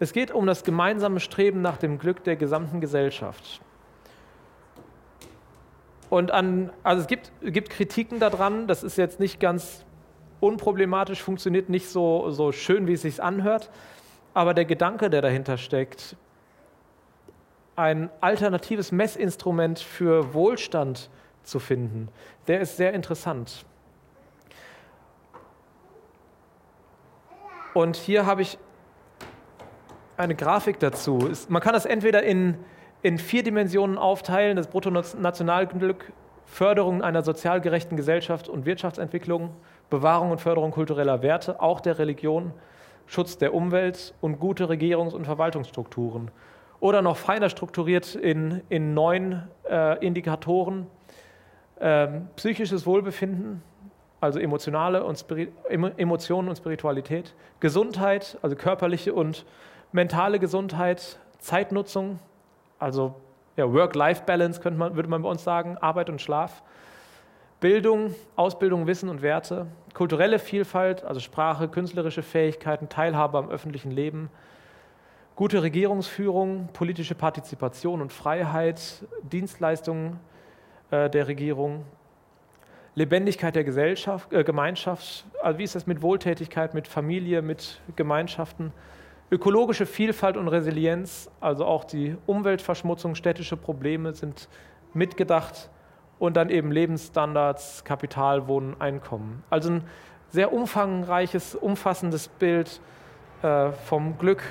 es 0.00 0.12
geht 0.12 0.32
um 0.32 0.46
das 0.46 0.64
gemeinsame 0.64 1.20
Streben 1.20 1.62
nach 1.62 1.76
dem 1.76 1.98
Glück 1.98 2.24
der 2.24 2.36
gesamten 2.36 2.80
Gesellschaft. 2.80 3.60
Und 6.12 6.30
an, 6.30 6.70
also 6.82 7.00
es 7.00 7.08
gibt, 7.08 7.32
gibt 7.40 7.70
Kritiken 7.70 8.20
daran, 8.20 8.66
das 8.66 8.82
ist 8.82 8.98
jetzt 8.98 9.18
nicht 9.18 9.40
ganz 9.40 9.86
unproblematisch, 10.40 11.22
funktioniert 11.22 11.70
nicht 11.70 11.88
so, 11.88 12.30
so 12.30 12.52
schön, 12.52 12.86
wie 12.86 12.92
es 12.92 13.00
sich 13.00 13.22
anhört, 13.22 13.70
aber 14.34 14.52
der 14.52 14.66
Gedanke, 14.66 15.08
der 15.08 15.22
dahinter 15.22 15.56
steckt, 15.56 16.16
ein 17.76 18.10
alternatives 18.20 18.92
Messinstrument 18.92 19.78
für 19.78 20.34
Wohlstand 20.34 21.08
zu 21.44 21.58
finden, 21.58 22.08
der 22.46 22.60
ist 22.60 22.76
sehr 22.76 22.92
interessant. 22.92 23.64
Und 27.72 27.96
hier 27.96 28.26
habe 28.26 28.42
ich 28.42 28.58
eine 30.18 30.34
Grafik 30.34 30.78
dazu. 30.78 31.30
Man 31.48 31.62
kann 31.62 31.72
das 31.72 31.86
entweder 31.86 32.22
in 32.22 32.58
in 33.02 33.18
vier 33.18 33.42
Dimensionen 33.42 33.98
aufteilen: 33.98 34.56
das 34.56 34.68
Bruttonationalglück, 34.68 36.12
Förderung 36.44 37.02
einer 37.02 37.22
sozial 37.22 37.60
gerechten 37.60 37.96
Gesellschaft 37.96 38.48
und 38.48 38.66
Wirtschaftsentwicklung, 38.66 39.50
Bewahrung 39.90 40.30
und 40.30 40.40
Förderung 40.40 40.70
kultureller 40.70 41.22
Werte, 41.22 41.60
auch 41.60 41.80
der 41.80 41.98
Religion, 41.98 42.52
Schutz 43.06 43.38
der 43.38 43.54
Umwelt 43.54 44.14
und 44.20 44.38
gute 44.38 44.68
Regierungs- 44.68 45.14
und 45.14 45.24
Verwaltungsstrukturen. 45.24 46.30
Oder 46.80 47.02
noch 47.02 47.16
feiner 47.16 47.48
strukturiert 47.48 48.14
in, 48.14 48.62
in 48.68 48.94
neun 48.94 49.42
äh, 49.68 50.04
Indikatoren: 50.04 50.86
ähm, 51.80 52.28
psychisches 52.36 52.86
Wohlbefinden, 52.86 53.62
also 54.20 54.38
emotionale 54.38 55.04
und 55.04 55.24
Emotionen 55.68 56.48
und 56.48 56.56
Spiritualität, 56.56 57.34
Gesundheit, 57.60 58.38
also 58.42 58.56
körperliche 58.56 59.14
und 59.14 59.44
mentale 59.90 60.38
Gesundheit, 60.38 61.18
Zeitnutzung, 61.38 62.18
also 62.82 63.14
ja, 63.56 63.72
Work-Life-Balance 63.72 64.60
könnte 64.60 64.78
man, 64.78 64.96
würde 64.96 65.08
man 65.08 65.22
bei 65.22 65.28
uns 65.28 65.44
sagen, 65.44 65.78
Arbeit 65.78 66.10
und 66.10 66.20
Schlaf. 66.20 66.62
Bildung, 67.60 68.14
Ausbildung, 68.34 68.88
Wissen 68.88 69.08
und 69.08 69.22
Werte, 69.22 69.68
kulturelle 69.94 70.40
Vielfalt, 70.40 71.04
also 71.04 71.20
Sprache, 71.20 71.68
künstlerische 71.68 72.22
Fähigkeiten, 72.24 72.88
Teilhabe 72.88 73.38
am 73.38 73.50
öffentlichen 73.50 73.92
Leben, 73.92 74.30
gute 75.36 75.62
Regierungsführung, 75.62 76.70
politische 76.72 77.14
Partizipation 77.14 78.02
und 78.02 78.12
Freiheit, 78.12 79.04
Dienstleistungen 79.22 80.18
äh, 80.90 81.08
der 81.08 81.28
Regierung, 81.28 81.84
Lebendigkeit 82.96 83.54
der 83.54 83.62
Gesellschaft, 83.62 84.32
äh, 84.32 84.42
Gemeinschaft, 84.42 85.24
also 85.40 85.58
wie 85.58 85.64
ist 85.64 85.76
das 85.76 85.86
mit 85.86 86.02
Wohltätigkeit, 86.02 86.74
mit 86.74 86.88
Familie, 86.88 87.42
mit 87.42 87.80
Gemeinschaften, 87.94 88.72
Ökologische 89.32 89.86
Vielfalt 89.86 90.36
und 90.36 90.46
Resilienz, 90.48 91.30
also 91.40 91.64
auch 91.64 91.84
die 91.84 92.18
Umweltverschmutzung, 92.26 93.14
städtische 93.14 93.56
Probleme 93.56 94.12
sind 94.12 94.46
mitgedacht 94.92 95.70
und 96.18 96.36
dann 96.36 96.50
eben 96.50 96.70
Lebensstandards, 96.70 97.82
Kapital, 97.82 98.46
Wohnen, 98.46 98.78
Einkommen. 98.78 99.42
Also 99.48 99.70
ein 99.70 99.84
sehr 100.28 100.52
umfangreiches, 100.52 101.54
umfassendes 101.54 102.28
Bild 102.28 102.82
äh, 103.42 103.72
vom 103.72 104.18
Glück. 104.18 104.42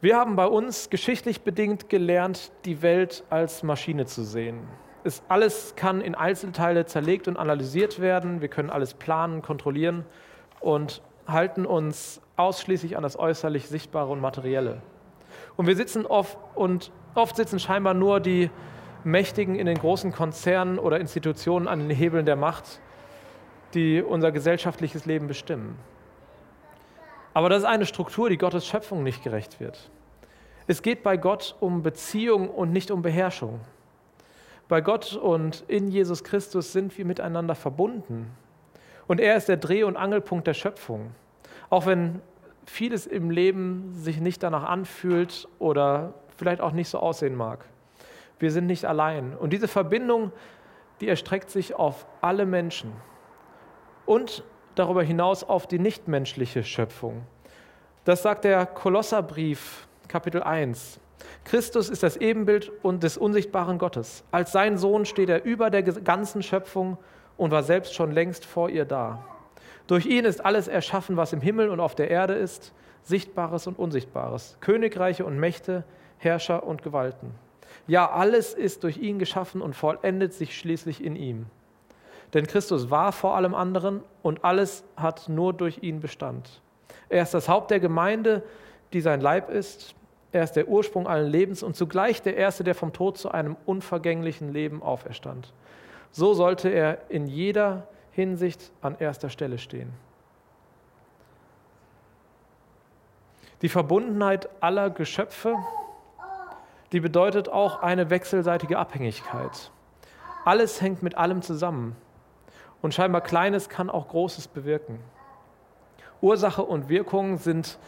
Wir 0.00 0.16
haben 0.16 0.34
bei 0.34 0.46
uns 0.46 0.90
geschichtlich 0.90 1.42
bedingt 1.42 1.88
gelernt, 1.88 2.50
die 2.64 2.82
Welt 2.82 3.22
als 3.30 3.62
Maschine 3.62 4.06
zu 4.06 4.24
sehen 4.24 4.66
ist, 5.04 5.22
alles 5.28 5.74
kann 5.76 6.00
in 6.00 6.14
Einzelteile 6.14 6.86
zerlegt 6.86 7.28
und 7.28 7.36
analysiert 7.36 8.00
werden. 8.00 8.40
Wir 8.40 8.48
können 8.48 8.70
alles 8.70 8.94
planen, 8.94 9.42
kontrollieren 9.42 10.04
und 10.60 11.02
halten 11.26 11.66
uns 11.66 12.20
ausschließlich 12.36 12.96
an 12.96 13.02
das 13.02 13.18
äußerlich 13.18 13.68
Sichtbare 13.68 14.10
und 14.10 14.20
Materielle. 14.20 14.82
Und 15.56 15.66
wir 15.66 15.76
sitzen 15.76 16.06
oft, 16.06 16.36
und 16.54 16.90
oft 17.14 17.36
sitzen 17.36 17.58
scheinbar 17.58 17.94
nur 17.94 18.20
die 18.20 18.50
Mächtigen 19.04 19.56
in 19.56 19.66
den 19.66 19.78
großen 19.78 20.12
Konzernen 20.12 20.78
oder 20.78 21.00
Institutionen 21.00 21.68
an 21.68 21.80
den 21.80 21.90
Hebeln 21.90 22.26
der 22.26 22.36
Macht, 22.36 22.80
die 23.74 24.02
unser 24.02 24.32
gesellschaftliches 24.32 25.06
Leben 25.06 25.26
bestimmen. 25.26 25.78
Aber 27.34 27.48
das 27.48 27.60
ist 27.60 27.64
eine 27.64 27.86
Struktur, 27.86 28.28
die 28.28 28.38
Gottes 28.38 28.66
Schöpfung 28.66 29.02
nicht 29.02 29.24
gerecht 29.24 29.58
wird. 29.58 29.90
Es 30.66 30.82
geht 30.82 31.02
bei 31.02 31.16
Gott 31.16 31.56
um 31.60 31.82
Beziehung 31.82 32.48
und 32.48 32.72
nicht 32.72 32.90
um 32.90 33.02
Beherrschung. 33.02 33.60
Bei 34.72 34.80
Gott 34.80 35.16
und 35.16 35.64
in 35.68 35.88
Jesus 35.88 36.24
Christus 36.24 36.72
sind 36.72 36.96
wir 36.96 37.04
miteinander 37.04 37.54
verbunden. 37.54 38.30
Und 39.06 39.20
er 39.20 39.36
ist 39.36 39.50
der 39.50 39.58
Dreh- 39.58 39.82
und 39.82 39.98
Angelpunkt 39.98 40.46
der 40.46 40.54
Schöpfung. 40.54 41.10
Auch 41.68 41.84
wenn 41.84 42.22
vieles 42.64 43.06
im 43.06 43.28
Leben 43.28 43.92
sich 43.92 44.18
nicht 44.18 44.42
danach 44.42 44.64
anfühlt 44.64 45.46
oder 45.58 46.14
vielleicht 46.38 46.62
auch 46.62 46.72
nicht 46.72 46.88
so 46.88 47.00
aussehen 47.00 47.36
mag. 47.36 47.66
Wir 48.38 48.50
sind 48.50 48.64
nicht 48.64 48.86
allein. 48.86 49.36
Und 49.36 49.52
diese 49.52 49.68
Verbindung, 49.68 50.32
die 51.02 51.08
erstreckt 51.08 51.50
sich 51.50 51.74
auf 51.74 52.06
alle 52.22 52.46
Menschen 52.46 52.94
und 54.06 54.42
darüber 54.74 55.02
hinaus 55.02 55.44
auf 55.44 55.66
die 55.66 55.78
nichtmenschliche 55.78 56.64
Schöpfung. 56.64 57.26
Das 58.06 58.22
sagt 58.22 58.44
der 58.44 58.64
Kolosserbrief, 58.64 59.86
Kapitel 60.08 60.42
1. 60.42 60.98
Christus 61.44 61.88
ist 61.88 62.02
das 62.02 62.16
Ebenbild 62.16 62.72
des 62.84 63.16
unsichtbaren 63.16 63.78
Gottes. 63.78 64.24
Als 64.30 64.52
sein 64.52 64.78
Sohn 64.78 65.04
steht 65.04 65.28
er 65.28 65.44
über 65.44 65.70
der 65.70 65.82
ganzen 65.82 66.42
Schöpfung 66.42 66.98
und 67.36 67.50
war 67.50 67.62
selbst 67.62 67.94
schon 67.94 68.12
längst 68.12 68.44
vor 68.44 68.70
ihr 68.70 68.84
da. 68.84 69.24
Durch 69.86 70.06
ihn 70.06 70.24
ist 70.24 70.44
alles 70.44 70.68
erschaffen, 70.68 71.16
was 71.16 71.32
im 71.32 71.40
Himmel 71.40 71.68
und 71.68 71.80
auf 71.80 71.94
der 71.94 72.10
Erde 72.10 72.34
ist, 72.34 72.72
Sichtbares 73.02 73.66
und 73.66 73.78
Unsichtbares, 73.78 74.56
Königreiche 74.60 75.24
und 75.24 75.38
Mächte, 75.38 75.84
Herrscher 76.18 76.64
und 76.64 76.82
Gewalten. 76.82 77.34
Ja, 77.86 78.10
alles 78.10 78.54
ist 78.54 78.84
durch 78.84 78.98
ihn 78.98 79.18
geschaffen 79.18 79.60
und 79.60 79.74
vollendet 79.74 80.32
sich 80.34 80.56
schließlich 80.56 81.02
in 81.02 81.16
ihm. 81.16 81.46
Denn 82.32 82.46
Christus 82.46 82.90
war 82.90 83.12
vor 83.12 83.36
allem 83.36 83.54
anderen 83.54 84.02
und 84.22 84.44
alles 84.44 84.84
hat 84.96 85.28
nur 85.28 85.52
durch 85.52 85.82
ihn 85.82 86.00
Bestand. 86.00 86.62
Er 87.08 87.24
ist 87.24 87.34
das 87.34 87.48
Haupt 87.48 87.70
der 87.70 87.80
Gemeinde, 87.80 88.42
die 88.92 89.00
sein 89.00 89.20
Leib 89.20 89.50
ist. 89.50 89.94
Er 90.32 90.42
ist 90.42 90.52
der 90.52 90.68
Ursprung 90.68 91.06
allen 91.06 91.30
Lebens 91.30 91.62
und 91.62 91.76
zugleich 91.76 92.22
der 92.22 92.36
Erste, 92.36 92.64
der 92.64 92.74
vom 92.74 92.92
Tod 92.92 93.18
zu 93.18 93.30
einem 93.30 93.56
unvergänglichen 93.66 94.52
Leben 94.52 94.82
auferstand. 94.82 95.52
So 96.10 96.32
sollte 96.32 96.70
er 96.70 97.10
in 97.10 97.26
jeder 97.26 97.86
Hinsicht 98.12 98.72
an 98.80 98.96
erster 98.98 99.28
Stelle 99.28 99.58
stehen. 99.58 99.92
Die 103.60 103.68
Verbundenheit 103.68 104.48
aller 104.60 104.90
Geschöpfe, 104.90 105.54
die 106.92 107.00
bedeutet 107.00 107.48
auch 107.48 107.80
eine 107.82 108.10
wechselseitige 108.10 108.78
Abhängigkeit. 108.78 109.70
Alles 110.44 110.80
hängt 110.80 111.02
mit 111.02 111.16
allem 111.16 111.42
zusammen 111.42 111.94
und 112.80 112.92
scheinbar 112.92 113.20
Kleines 113.20 113.68
kann 113.68 113.88
auch 113.88 114.08
Großes 114.08 114.48
bewirken. 114.48 114.98
Ursache 116.20 116.62
und 116.62 116.88
Wirkung 116.88 117.38
sind 117.38 117.78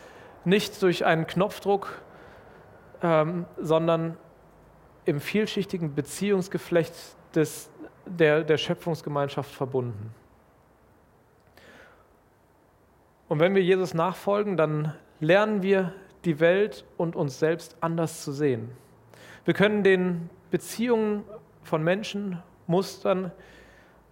nicht 0.44 0.80
durch 0.83 1.04
einen 1.04 1.26
Knopfdruck 1.26 2.00
ähm, 3.05 3.45
sondern 3.59 4.17
im 5.05 5.21
vielschichtigen 5.21 5.95
Beziehungsgeflecht 5.95 6.95
des, 7.35 7.71
der, 8.07 8.43
der 8.43 8.57
Schöpfungsgemeinschaft 8.57 9.51
verbunden. 9.53 10.14
Und 13.29 13.40
wenn 13.40 13.55
wir 13.55 13.62
Jesus 13.62 13.93
nachfolgen, 13.93 14.57
dann 14.57 14.95
lernen 15.21 15.62
wir 15.62 15.93
die 16.25 16.40
Welt 16.40 16.87
und 16.97 17.14
uns 17.14 17.38
selbst 17.38 17.77
anders 17.81 18.23
zu 18.23 18.33
sehen. 18.33 18.71
Wir 19.45 19.53
können 19.53 19.83
den 19.83 20.31
Beziehungen 20.51 21.25
von 21.62 21.85
Menschen, 21.85 22.43
Mustern 22.67 23.33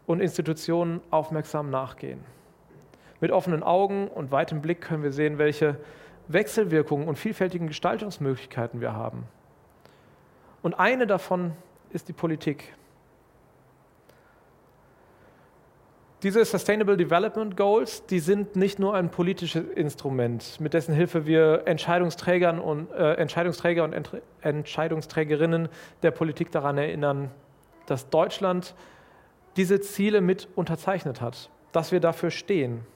und 0.06 0.20
Institutionen 0.20 1.00
aufmerksam 1.10 1.70
nachgehen. 1.70 2.20
Mit 3.20 3.30
offenen 3.30 3.62
Augen 3.62 4.08
und 4.08 4.32
weitem 4.32 4.60
Blick 4.60 4.82
können 4.82 5.02
wir 5.02 5.12
sehen, 5.12 5.38
welche 5.38 5.78
Wechselwirkungen 6.28 7.08
und 7.08 7.16
vielfältigen 7.16 7.66
Gestaltungsmöglichkeiten 7.66 8.80
wir 8.80 8.92
haben. 8.92 9.24
Und 10.62 10.74
eine 10.74 11.06
davon 11.06 11.52
ist 11.90 12.08
die 12.08 12.12
Politik. 12.12 12.74
Diese 16.22 16.44
Sustainable 16.44 16.96
Development 16.96 17.56
Goals, 17.56 18.06
die 18.06 18.20
sind 18.20 18.54
nicht 18.54 18.78
nur 18.78 18.94
ein 18.94 19.10
politisches 19.10 19.64
Instrument, 19.74 20.60
mit 20.60 20.72
dessen 20.72 20.94
Hilfe 20.94 21.26
wir 21.26 21.62
Entscheidungsträgern 21.64 22.60
und, 22.60 22.92
äh, 22.92 23.14
Entscheidungsträger 23.14 23.82
und 23.82 23.92
Entscheidungsträgerinnen 24.40 25.68
der 26.04 26.12
Politik 26.12 26.52
daran 26.52 26.78
erinnern, 26.78 27.32
dass 27.86 28.08
Deutschland 28.08 28.76
diese 29.56 29.80
Ziele 29.80 30.20
mit 30.20 30.46
unterzeichnet 30.54 31.20
hat, 31.20 31.50
dass 31.72 31.90
wir 31.90 31.98
dafür 31.98 32.30
stehen. 32.30 32.86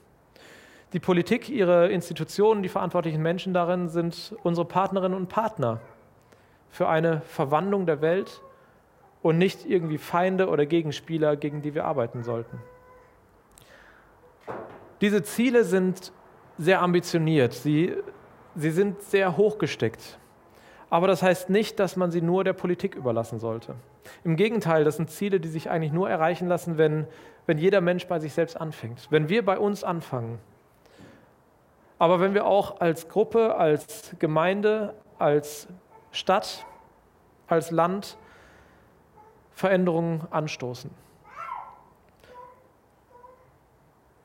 Die 0.93 0.99
Politik, 0.99 1.49
ihre 1.49 1.89
Institutionen, 1.89 2.63
die 2.63 2.69
verantwortlichen 2.69 3.21
Menschen 3.21 3.53
darin 3.53 3.89
sind 3.89 4.35
unsere 4.43 4.65
Partnerinnen 4.65 5.17
und 5.17 5.27
Partner 5.27 5.81
für 6.69 6.87
eine 6.87 7.21
Verwandlung 7.21 7.85
der 7.85 8.01
Welt 8.01 8.41
und 9.21 9.37
nicht 9.37 9.65
irgendwie 9.65 9.97
Feinde 9.97 10.47
oder 10.47 10.65
Gegenspieler, 10.65 11.35
gegen 11.35 11.61
die 11.61 11.73
wir 11.75 11.85
arbeiten 11.85 12.23
sollten. 12.23 12.61
Diese 15.01 15.23
Ziele 15.23 15.63
sind 15.65 16.13
sehr 16.57 16.81
ambitioniert, 16.81 17.53
sie, 17.53 17.93
sie 18.55 18.71
sind 18.71 19.01
sehr 19.01 19.35
hochgesteckt. 19.35 20.17
Aber 20.89 21.07
das 21.07 21.21
heißt 21.21 21.49
nicht, 21.49 21.79
dass 21.79 21.97
man 21.97 22.11
sie 22.11 22.21
nur 22.21 22.45
der 22.45 22.53
Politik 22.53 22.95
überlassen 22.95 23.39
sollte. 23.39 23.75
Im 24.23 24.37
Gegenteil, 24.37 24.85
das 24.85 24.95
sind 24.95 25.11
Ziele, 25.11 25.41
die 25.41 25.49
sich 25.49 25.69
eigentlich 25.69 25.91
nur 25.91 26.09
erreichen 26.09 26.47
lassen, 26.47 26.77
wenn, 26.77 27.07
wenn 27.45 27.57
jeder 27.57 27.81
Mensch 27.81 28.07
bei 28.07 28.19
sich 28.19 28.33
selbst 28.33 28.59
anfängt. 28.59 29.07
Wenn 29.09 29.27
wir 29.27 29.43
bei 29.43 29.59
uns 29.59 29.83
anfangen. 29.83 30.39
Aber 31.99 32.19
wenn 32.19 32.33
wir 32.33 32.45
auch 32.45 32.79
als 32.79 33.09
Gruppe, 33.09 33.55
als 33.55 34.15
Gemeinde, 34.19 34.93
als 35.17 35.67
Stadt, 36.11 36.65
als 37.47 37.71
Land 37.71 38.17
Veränderungen 39.53 40.21
anstoßen. 40.29 40.91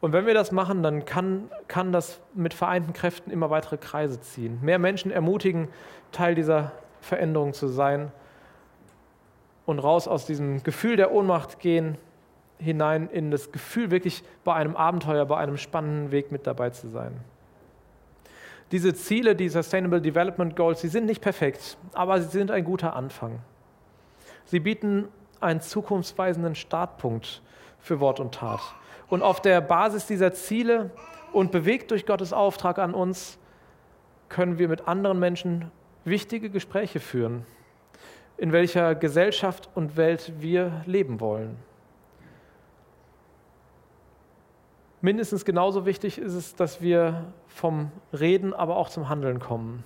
Und 0.02 0.12
wenn 0.12 0.26
wir 0.26 0.34
das 0.34 0.52
machen, 0.52 0.82
dann 0.82 1.04
kann, 1.04 1.48
kann 1.68 1.92
das 1.92 2.20
mit 2.34 2.54
vereinten 2.54 2.92
Kräften 2.92 3.30
immer 3.30 3.50
weitere 3.50 3.78
Kreise 3.78 4.20
ziehen. 4.20 4.58
Mehr 4.60 4.78
Menschen 4.78 5.10
ermutigen, 5.10 5.68
Teil 6.10 6.34
dieser 6.34 6.72
Veränderung 7.00 7.54
zu 7.54 7.68
sein 7.68 8.10
und 9.64 9.78
raus 9.78 10.08
aus 10.08 10.26
diesem 10.26 10.62
Gefühl 10.64 10.96
der 10.96 11.12
Ohnmacht 11.12 11.60
gehen, 11.60 11.96
hinein 12.58 13.08
in 13.08 13.30
das 13.30 13.52
Gefühl, 13.52 13.90
wirklich 13.90 14.24
bei 14.44 14.54
einem 14.54 14.76
Abenteuer, 14.76 15.24
bei 15.24 15.36
einem 15.36 15.56
spannenden 15.56 16.10
Weg 16.10 16.32
mit 16.32 16.46
dabei 16.46 16.70
zu 16.70 16.88
sein. 16.88 17.20
Diese 18.72 18.94
Ziele, 18.94 19.36
die 19.36 19.50
Sustainable 19.50 20.00
Development 20.00 20.56
Goals, 20.56 20.80
sie 20.80 20.88
sind 20.88 21.04
nicht 21.04 21.20
perfekt, 21.20 21.76
aber 21.92 22.20
sie 22.22 22.30
sind 22.30 22.50
ein 22.50 22.64
guter 22.64 22.96
Anfang. 22.96 23.40
Sie 24.46 24.60
bieten 24.60 25.08
einen 25.40 25.60
zukunftsweisenden 25.60 26.54
Startpunkt 26.54 27.42
für 27.78 28.00
Wort 28.00 28.18
und 28.18 28.34
Tat. 28.34 28.60
Und 29.08 29.22
auf 29.22 29.42
der 29.42 29.60
Basis 29.60 30.06
dieser 30.06 30.32
Ziele 30.32 30.90
und 31.34 31.52
bewegt 31.52 31.90
durch 31.90 32.06
Gottes 32.06 32.32
Auftrag 32.32 32.78
an 32.78 32.94
uns, 32.94 33.38
können 34.30 34.58
wir 34.58 34.68
mit 34.68 34.88
anderen 34.88 35.18
Menschen 35.18 35.70
wichtige 36.06 36.48
Gespräche 36.48 36.98
führen, 36.98 37.44
in 38.38 38.52
welcher 38.52 38.94
Gesellschaft 38.94 39.68
und 39.74 39.98
Welt 39.98 40.32
wir 40.38 40.82
leben 40.86 41.20
wollen. 41.20 41.56
Mindestens 45.04 45.44
genauso 45.44 45.84
wichtig 45.84 46.18
ist 46.18 46.34
es, 46.34 46.54
dass 46.54 46.80
wir 46.80 47.24
vom 47.48 47.90
Reden, 48.12 48.54
aber 48.54 48.76
auch 48.76 48.88
zum 48.88 49.08
Handeln 49.08 49.40
kommen. 49.40 49.82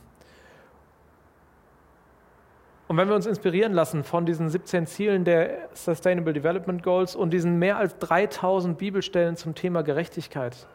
Und 2.87 2.99
wenn 2.99 3.09
wir 3.09 3.17
uns 3.17 3.25
inspirieren 3.25 3.73
lassen 3.73 4.05
von 4.05 4.27
diesen 4.27 4.51
17 4.51 4.87
Zielen 4.87 5.25
der 5.25 5.71
Sustainable 5.73 6.35
Development 6.35 6.83
Goals 6.83 7.17
und 7.17 7.31
diesen 7.31 7.59
mehr 7.59 7.79
als 7.79 7.99
3000 7.99 8.77
Bibelstellen 8.77 9.37
zum 9.37 9.55
Thema 9.55 9.83
Gerechtigkeit, 9.83 10.67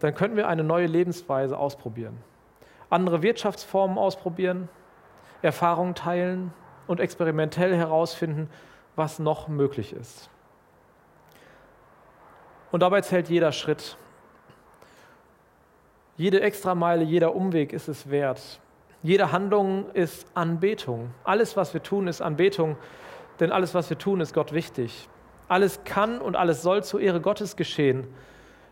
dann 0.00 0.14
können 0.16 0.36
wir 0.36 0.48
eine 0.48 0.64
neue 0.64 0.86
Lebensweise 0.86 1.56
ausprobieren. 1.56 2.18
Andere 2.90 3.22
Wirtschaftsformen 3.22 3.96
ausprobieren, 3.96 4.68
Erfahrungen 5.40 5.94
teilen 5.94 6.52
und 6.88 6.98
experimentell 6.98 7.76
herausfinden, 7.76 8.50
was 8.96 9.20
noch 9.20 9.46
möglich 9.46 9.92
ist. 9.92 10.28
Und 12.74 12.80
dabei 12.80 13.02
zählt 13.02 13.28
jeder 13.28 13.52
Schritt. 13.52 13.96
Jede 16.16 16.40
Extrameile, 16.40 17.04
jeder 17.04 17.36
Umweg 17.36 17.72
ist 17.72 17.86
es 17.86 18.10
wert, 18.10 18.58
jede 19.00 19.30
Handlung 19.30 19.92
ist 19.92 20.26
Anbetung. 20.34 21.14
Alles, 21.22 21.56
was 21.56 21.72
wir 21.72 21.84
tun, 21.84 22.08
ist 22.08 22.20
Anbetung, 22.20 22.76
denn 23.38 23.52
alles, 23.52 23.76
was 23.76 23.90
wir 23.90 23.98
tun, 23.98 24.20
ist 24.20 24.34
Gott 24.34 24.52
wichtig. 24.52 25.08
Alles 25.46 25.84
kann 25.84 26.20
und 26.20 26.34
alles 26.34 26.62
soll 26.62 26.82
zur 26.82 27.00
Ehre 27.00 27.20
Gottes 27.20 27.54
geschehen. 27.54 28.08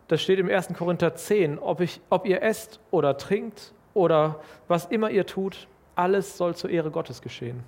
Das 0.08 0.20
steht 0.20 0.40
im 0.40 0.48
1. 0.48 0.74
Korinther 0.76 1.14
10. 1.14 1.60
Ob, 1.60 1.80
ich, 1.80 2.00
ob 2.10 2.26
ihr 2.26 2.42
esst 2.42 2.80
oder 2.90 3.16
trinkt 3.18 3.72
oder 3.94 4.40
was 4.66 4.86
immer 4.86 5.10
ihr 5.10 5.26
tut, 5.26 5.68
alles 5.94 6.36
soll 6.36 6.56
zur 6.56 6.70
Ehre 6.70 6.90
Gottes 6.90 7.22
geschehen. 7.22 7.62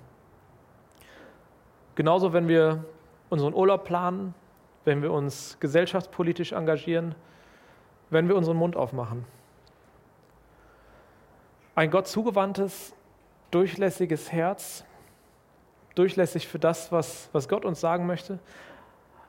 Genauso, 1.95 2.33
wenn 2.33 2.49
wir 2.49 2.83
unseren 3.29 3.53
Urlaub 3.53 3.85
planen, 3.85 4.35
wenn 4.85 5.01
wir 5.01 5.11
uns 5.11 5.57
gesellschaftspolitisch 5.59 6.53
engagieren, 6.53 7.15
wenn 8.09 8.27
wir 8.27 8.35
unseren 8.35 8.57
Mund 8.57 8.75
aufmachen. 8.75 9.25
Ein 11.75 11.91
Gott 11.91 12.07
zugewandtes, 12.07 12.95
durchlässiges 13.51 14.31
Herz, 14.31 14.85
durchlässig 15.95 16.47
für 16.47 16.59
das, 16.59 16.91
was, 16.91 17.29
was 17.33 17.49
Gott 17.49 17.65
uns 17.65 17.81
sagen 17.81 18.05
möchte. 18.05 18.39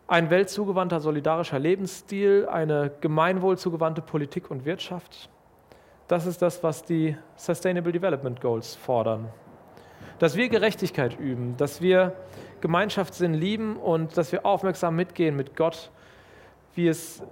Ein 0.07 0.31
weltzugewandter, 0.31 1.01
solidarischer 1.01 1.59
Lebensstil, 1.59 2.47
eine 2.49 2.93
gemeinwohlzugewandte 3.01 4.03
Politik 4.03 4.51
und 4.51 4.65
Wirtschaft. 4.65 5.29
Das 6.07 6.27
ist 6.27 6.41
das, 6.41 6.63
was 6.63 6.85
die 6.85 7.17
Sustainable 7.35 7.91
Development 7.91 8.41
Goals 8.41 8.77
fordern. 8.77 9.29
Dass 10.19 10.37
wir 10.37 10.49
Gerechtigkeit 10.49 11.19
üben, 11.19 11.57
dass 11.57 11.81
wir 11.81 12.15
Gemeinschaftssinn 12.61 13.35
lieben 13.35 13.77
und 13.77 14.17
dass 14.17 14.33
wir 14.33 14.47
aufmerksam 14.47 14.97
mitgehen 14.97 15.37
mit 15.37 15.57
Gott, 15.57 15.91
wie 16.75 16.89
es 16.89 17.23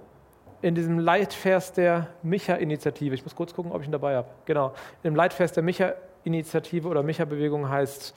in 0.61 0.75
diesem 0.75 0.99
Leitvers 0.99 1.73
der 1.73 2.07
Micha-Initiative, 2.23 3.13
ich 3.13 3.23
muss 3.23 3.35
kurz 3.35 3.53
gucken, 3.53 3.71
ob 3.71 3.81
ich 3.81 3.87
ihn 3.87 3.91
dabei 3.91 4.15
habe, 4.15 4.29
genau, 4.45 4.73
im 5.03 5.15
Leitvers 5.15 5.51
der 5.51 5.63
Micha-Initiative 5.63 6.87
oder 6.87 7.03
Micha-Bewegung 7.03 7.69
heißt, 7.69 8.15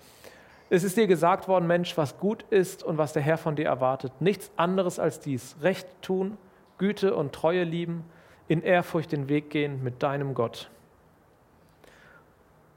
es 0.70 0.84
ist 0.84 0.96
dir 0.98 1.06
gesagt 1.06 1.48
worden, 1.48 1.66
Mensch, 1.66 1.96
was 1.96 2.18
gut 2.18 2.44
ist 2.50 2.82
und 2.82 2.98
was 2.98 3.14
der 3.14 3.22
Herr 3.22 3.38
von 3.38 3.56
dir 3.56 3.66
erwartet. 3.66 4.12
Nichts 4.20 4.50
anderes 4.56 4.98
als 4.98 5.18
dies. 5.18 5.56
Recht 5.62 5.86
tun, 6.02 6.36
Güte 6.76 7.14
und 7.14 7.32
Treue 7.32 7.64
lieben, 7.64 8.04
in 8.48 8.62
Ehrfurcht 8.62 9.12
den 9.12 9.28
Weg 9.30 9.48
gehen 9.48 9.82
mit 9.82 10.02
deinem 10.02 10.34
Gott. 10.34 10.70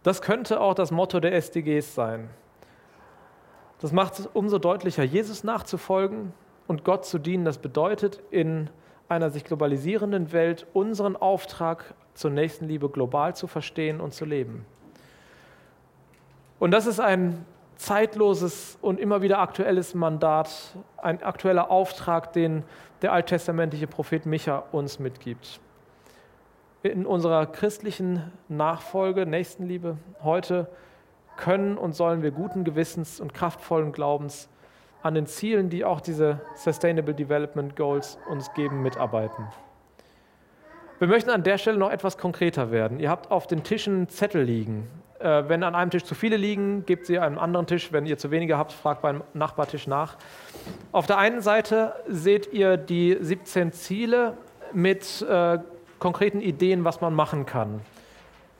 Das 0.03 0.21
könnte 0.21 0.59
auch 0.59 0.73
das 0.73 0.91
Motto 0.91 1.19
der 1.19 1.33
SDGs 1.33 1.93
sein. 1.93 2.29
Das 3.79 3.91
macht 3.91 4.19
es 4.19 4.27
umso 4.27 4.59
deutlicher, 4.59 5.03
Jesus 5.03 5.43
nachzufolgen 5.43 6.33
und 6.67 6.83
Gott 6.83 7.05
zu 7.05 7.19
dienen. 7.19 7.45
Das 7.45 7.57
bedeutet, 7.57 8.21
in 8.31 8.69
einer 9.09 9.29
sich 9.29 9.43
globalisierenden 9.43 10.31
Welt 10.31 10.67
unseren 10.73 11.15
Auftrag 11.15 11.93
zur 12.13 12.31
Nächstenliebe 12.31 12.89
global 12.89 13.35
zu 13.35 13.47
verstehen 13.47 13.99
und 13.99 14.13
zu 14.13 14.25
leben. 14.25 14.65
Und 16.59 16.71
das 16.71 16.85
ist 16.85 16.99
ein 16.99 17.45
zeitloses 17.75 18.77
und 18.81 18.99
immer 18.99 19.23
wieder 19.23 19.39
aktuelles 19.39 19.95
Mandat, 19.95 20.51
ein 20.97 21.23
aktueller 21.23 21.71
Auftrag, 21.71 22.33
den 22.33 22.63
der 23.01 23.13
alttestamentliche 23.13 23.87
Prophet 23.87 24.27
Micha 24.27 24.63
uns 24.71 24.99
mitgibt. 24.99 25.59
In 26.83 27.05
unserer 27.05 27.45
christlichen 27.45 28.31
Nachfolge, 28.49 29.27
Nächstenliebe 29.27 29.97
heute 30.23 30.67
können 31.37 31.77
und 31.77 31.93
sollen 31.93 32.23
wir 32.23 32.31
guten 32.31 32.63
Gewissens 32.63 33.19
und 33.19 33.35
kraftvollen 33.35 33.91
Glaubens 33.91 34.49
an 35.03 35.13
den 35.13 35.27
Zielen, 35.27 35.69
die 35.69 35.85
auch 35.85 36.01
diese 36.01 36.41
Sustainable 36.55 37.13
Development 37.13 37.75
Goals 37.75 38.17
uns 38.29 38.51
geben, 38.53 38.81
mitarbeiten. 38.81 39.47
Wir 40.97 41.07
möchten 41.07 41.29
an 41.29 41.43
der 41.43 41.59
Stelle 41.59 41.77
noch 41.77 41.91
etwas 41.91 42.17
konkreter 42.17 42.71
werden. 42.71 42.99
Ihr 42.99 43.11
habt 43.11 43.29
auf 43.29 43.45
den 43.45 43.63
Tischen 43.63 44.09
Zettel 44.09 44.41
liegen. 44.41 44.87
Äh, 45.19 45.43
wenn 45.47 45.63
an 45.63 45.75
einem 45.75 45.91
Tisch 45.91 46.03
zu 46.03 46.15
viele 46.15 46.37
liegen, 46.37 46.85
gebt 46.87 47.05
sie 47.05 47.19
einem 47.19 47.37
anderen 47.37 47.67
Tisch. 47.67 47.91
Wenn 47.91 48.07
ihr 48.07 48.17
zu 48.17 48.31
wenige 48.31 48.57
habt, 48.57 48.71
fragt 48.71 49.03
beim 49.03 49.23
Nachbartisch 49.35 49.85
nach. 49.85 50.17
Auf 50.91 51.05
der 51.05 51.19
einen 51.19 51.41
Seite 51.41 51.93
seht 52.07 52.51
ihr 52.53 52.77
die 52.77 53.17
17 53.19 53.71
Ziele 53.71 54.35
mit 54.73 55.21
äh, 55.27 55.59
konkreten 56.01 56.41
Ideen, 56.41 56.83
was 56.83 56.99
man 56.99 57.13
machen 57.13 57.45
kann, 57.45 57.79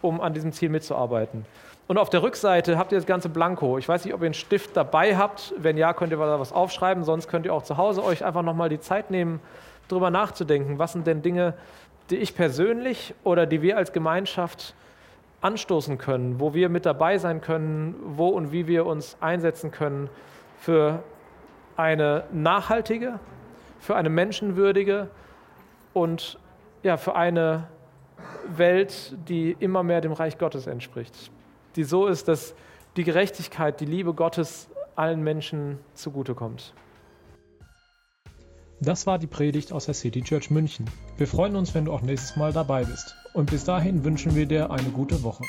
um 0.02 0.22
an 0.22 0.34
diesem 0.34 0.54
Ziel 0.54 0.70
mitzuarbeiten. 0.70 1.46
Und 1.88 1.98
auf 1.98 2.10
der 2.10 2.24
Rückseite 2.24 2.78
habt 2.78 2.94
ihr 2.94 2.98
das 2.98 3.06
ganze 3.06 3.28
Blanko. 3.28 3.78
Ich 3.78 3.90
weiß 3.90 4.06
nicht, 4.06 4.14
ob 4.14 4.22
ihr 4.22 4.28
einen 4.28 4.34
Stift 4.34 4.78
dabei 4.78 5.18
habt. 5.18 5.54
Wenn 5.58 5.76
ja, 5.76 5.92
könnt 5.92 6.14
ihr 6.14 6.18
da 6.18 6.40
was 6.40 6.54
aufschreiben. 6.54 7.04
Sonst 7.04 7.28
könnt 7.28 7.46
ihr 7.46 7.54
auch 7.54 7.64
zu 7.64 7.76
Hause 7.76 8.02
euch 8.02 8.24
einfach 8.24 8.44
nochmal 8.44 8.70
die 8.70 8.80
Zeit 8.80 9.12
nehmen, 9.12 9.42
darüber 9.90 10.10
nachzudenken. 10.10 10.80
Was 10.80 10.94
sind 10.94 11.06
denn 11.06 11.22
Dinge, 11.22 11.54
die 12.10 12.16
ich 12.16 12.36
persönlich 12.36 13.14
oder 13.26 13.46
die 13.46 13.62
wir 13.62 13.76
als 13.76 13.92
Gemeinschaft 13.92 14.74
anstoßen 15.42 15.98
können, 15.98 16.40
wo 16.40 16.54
wir 16.54 16.70
mit 16.70 16.86
dabei 16.86 17.18
sein 17.18 17.42
können, 17.42 17.96
wo 18.06 18.30
und 18.30 18.52
wie 18.52 18.68
wir 18.68 18.86
uns 18.86 19.18
einsetzen 19.20 19.72
können 19.72 20.10
für 20.60 21.04
eine 21.76 22.24
nachhaltige, 22.32 23.20
für 23.80 23.96
eine 23.96 24.10
menschenwürdige 24.10 25.08
und 25.94 26.38
ja, 26.84 26.98
für 26.98 27.16
eine 27.16 27.68
Welt, 28.48 29.16
die 29.28 29.56
immer 29.60 29.84
mehr 29.84 30.02
dem 30.02 30.14
Reich 30.14 30.38
Gottes 30.38 30.68
entspricht 30.68 31.32
die 31.76 31.84
so 31.84 32.08
ist, 32.08 32.28
dass 32.28 32.54
die 32.98 33.04
Gerechtigkeit, 33.04 33.80
die 33.80 33.86
Liebe 33.86 34.14
Gottes 34.14 34.70
allen 34.96 35.24
Menschen 35.24 35.80
zugutekommt. 35.94 36.74
Das 38.82 39.06
war 39.06 39.20
die 39.20 39.28
Predigt 39.28 39.72
aus 39.72 39.86
der 39.86 39.94
City 39.94 40.22
Church 40.22 40.50
München. 40.50 40.90
Wir 41.18 41.28
freuen 41.28 41.56
uns, 41.56 41.74
wenn 41.76 41.86
du 41.86 41.94
auch 41.94 42.02
nächstes 42.02 42.36
Mal 42.36 42.52
dabei 42.52 42.84
bist. 42.84 43.16
Und 43.34 43.52
bis 43.52 43.64
dahin 43.64 44.04
wünschen 44.04 44.36
wir 44.36 44.48
dir 44.48 44.72
eine 44.72 44.90
gute 44.90 45.22
Woche. 45.24 45.44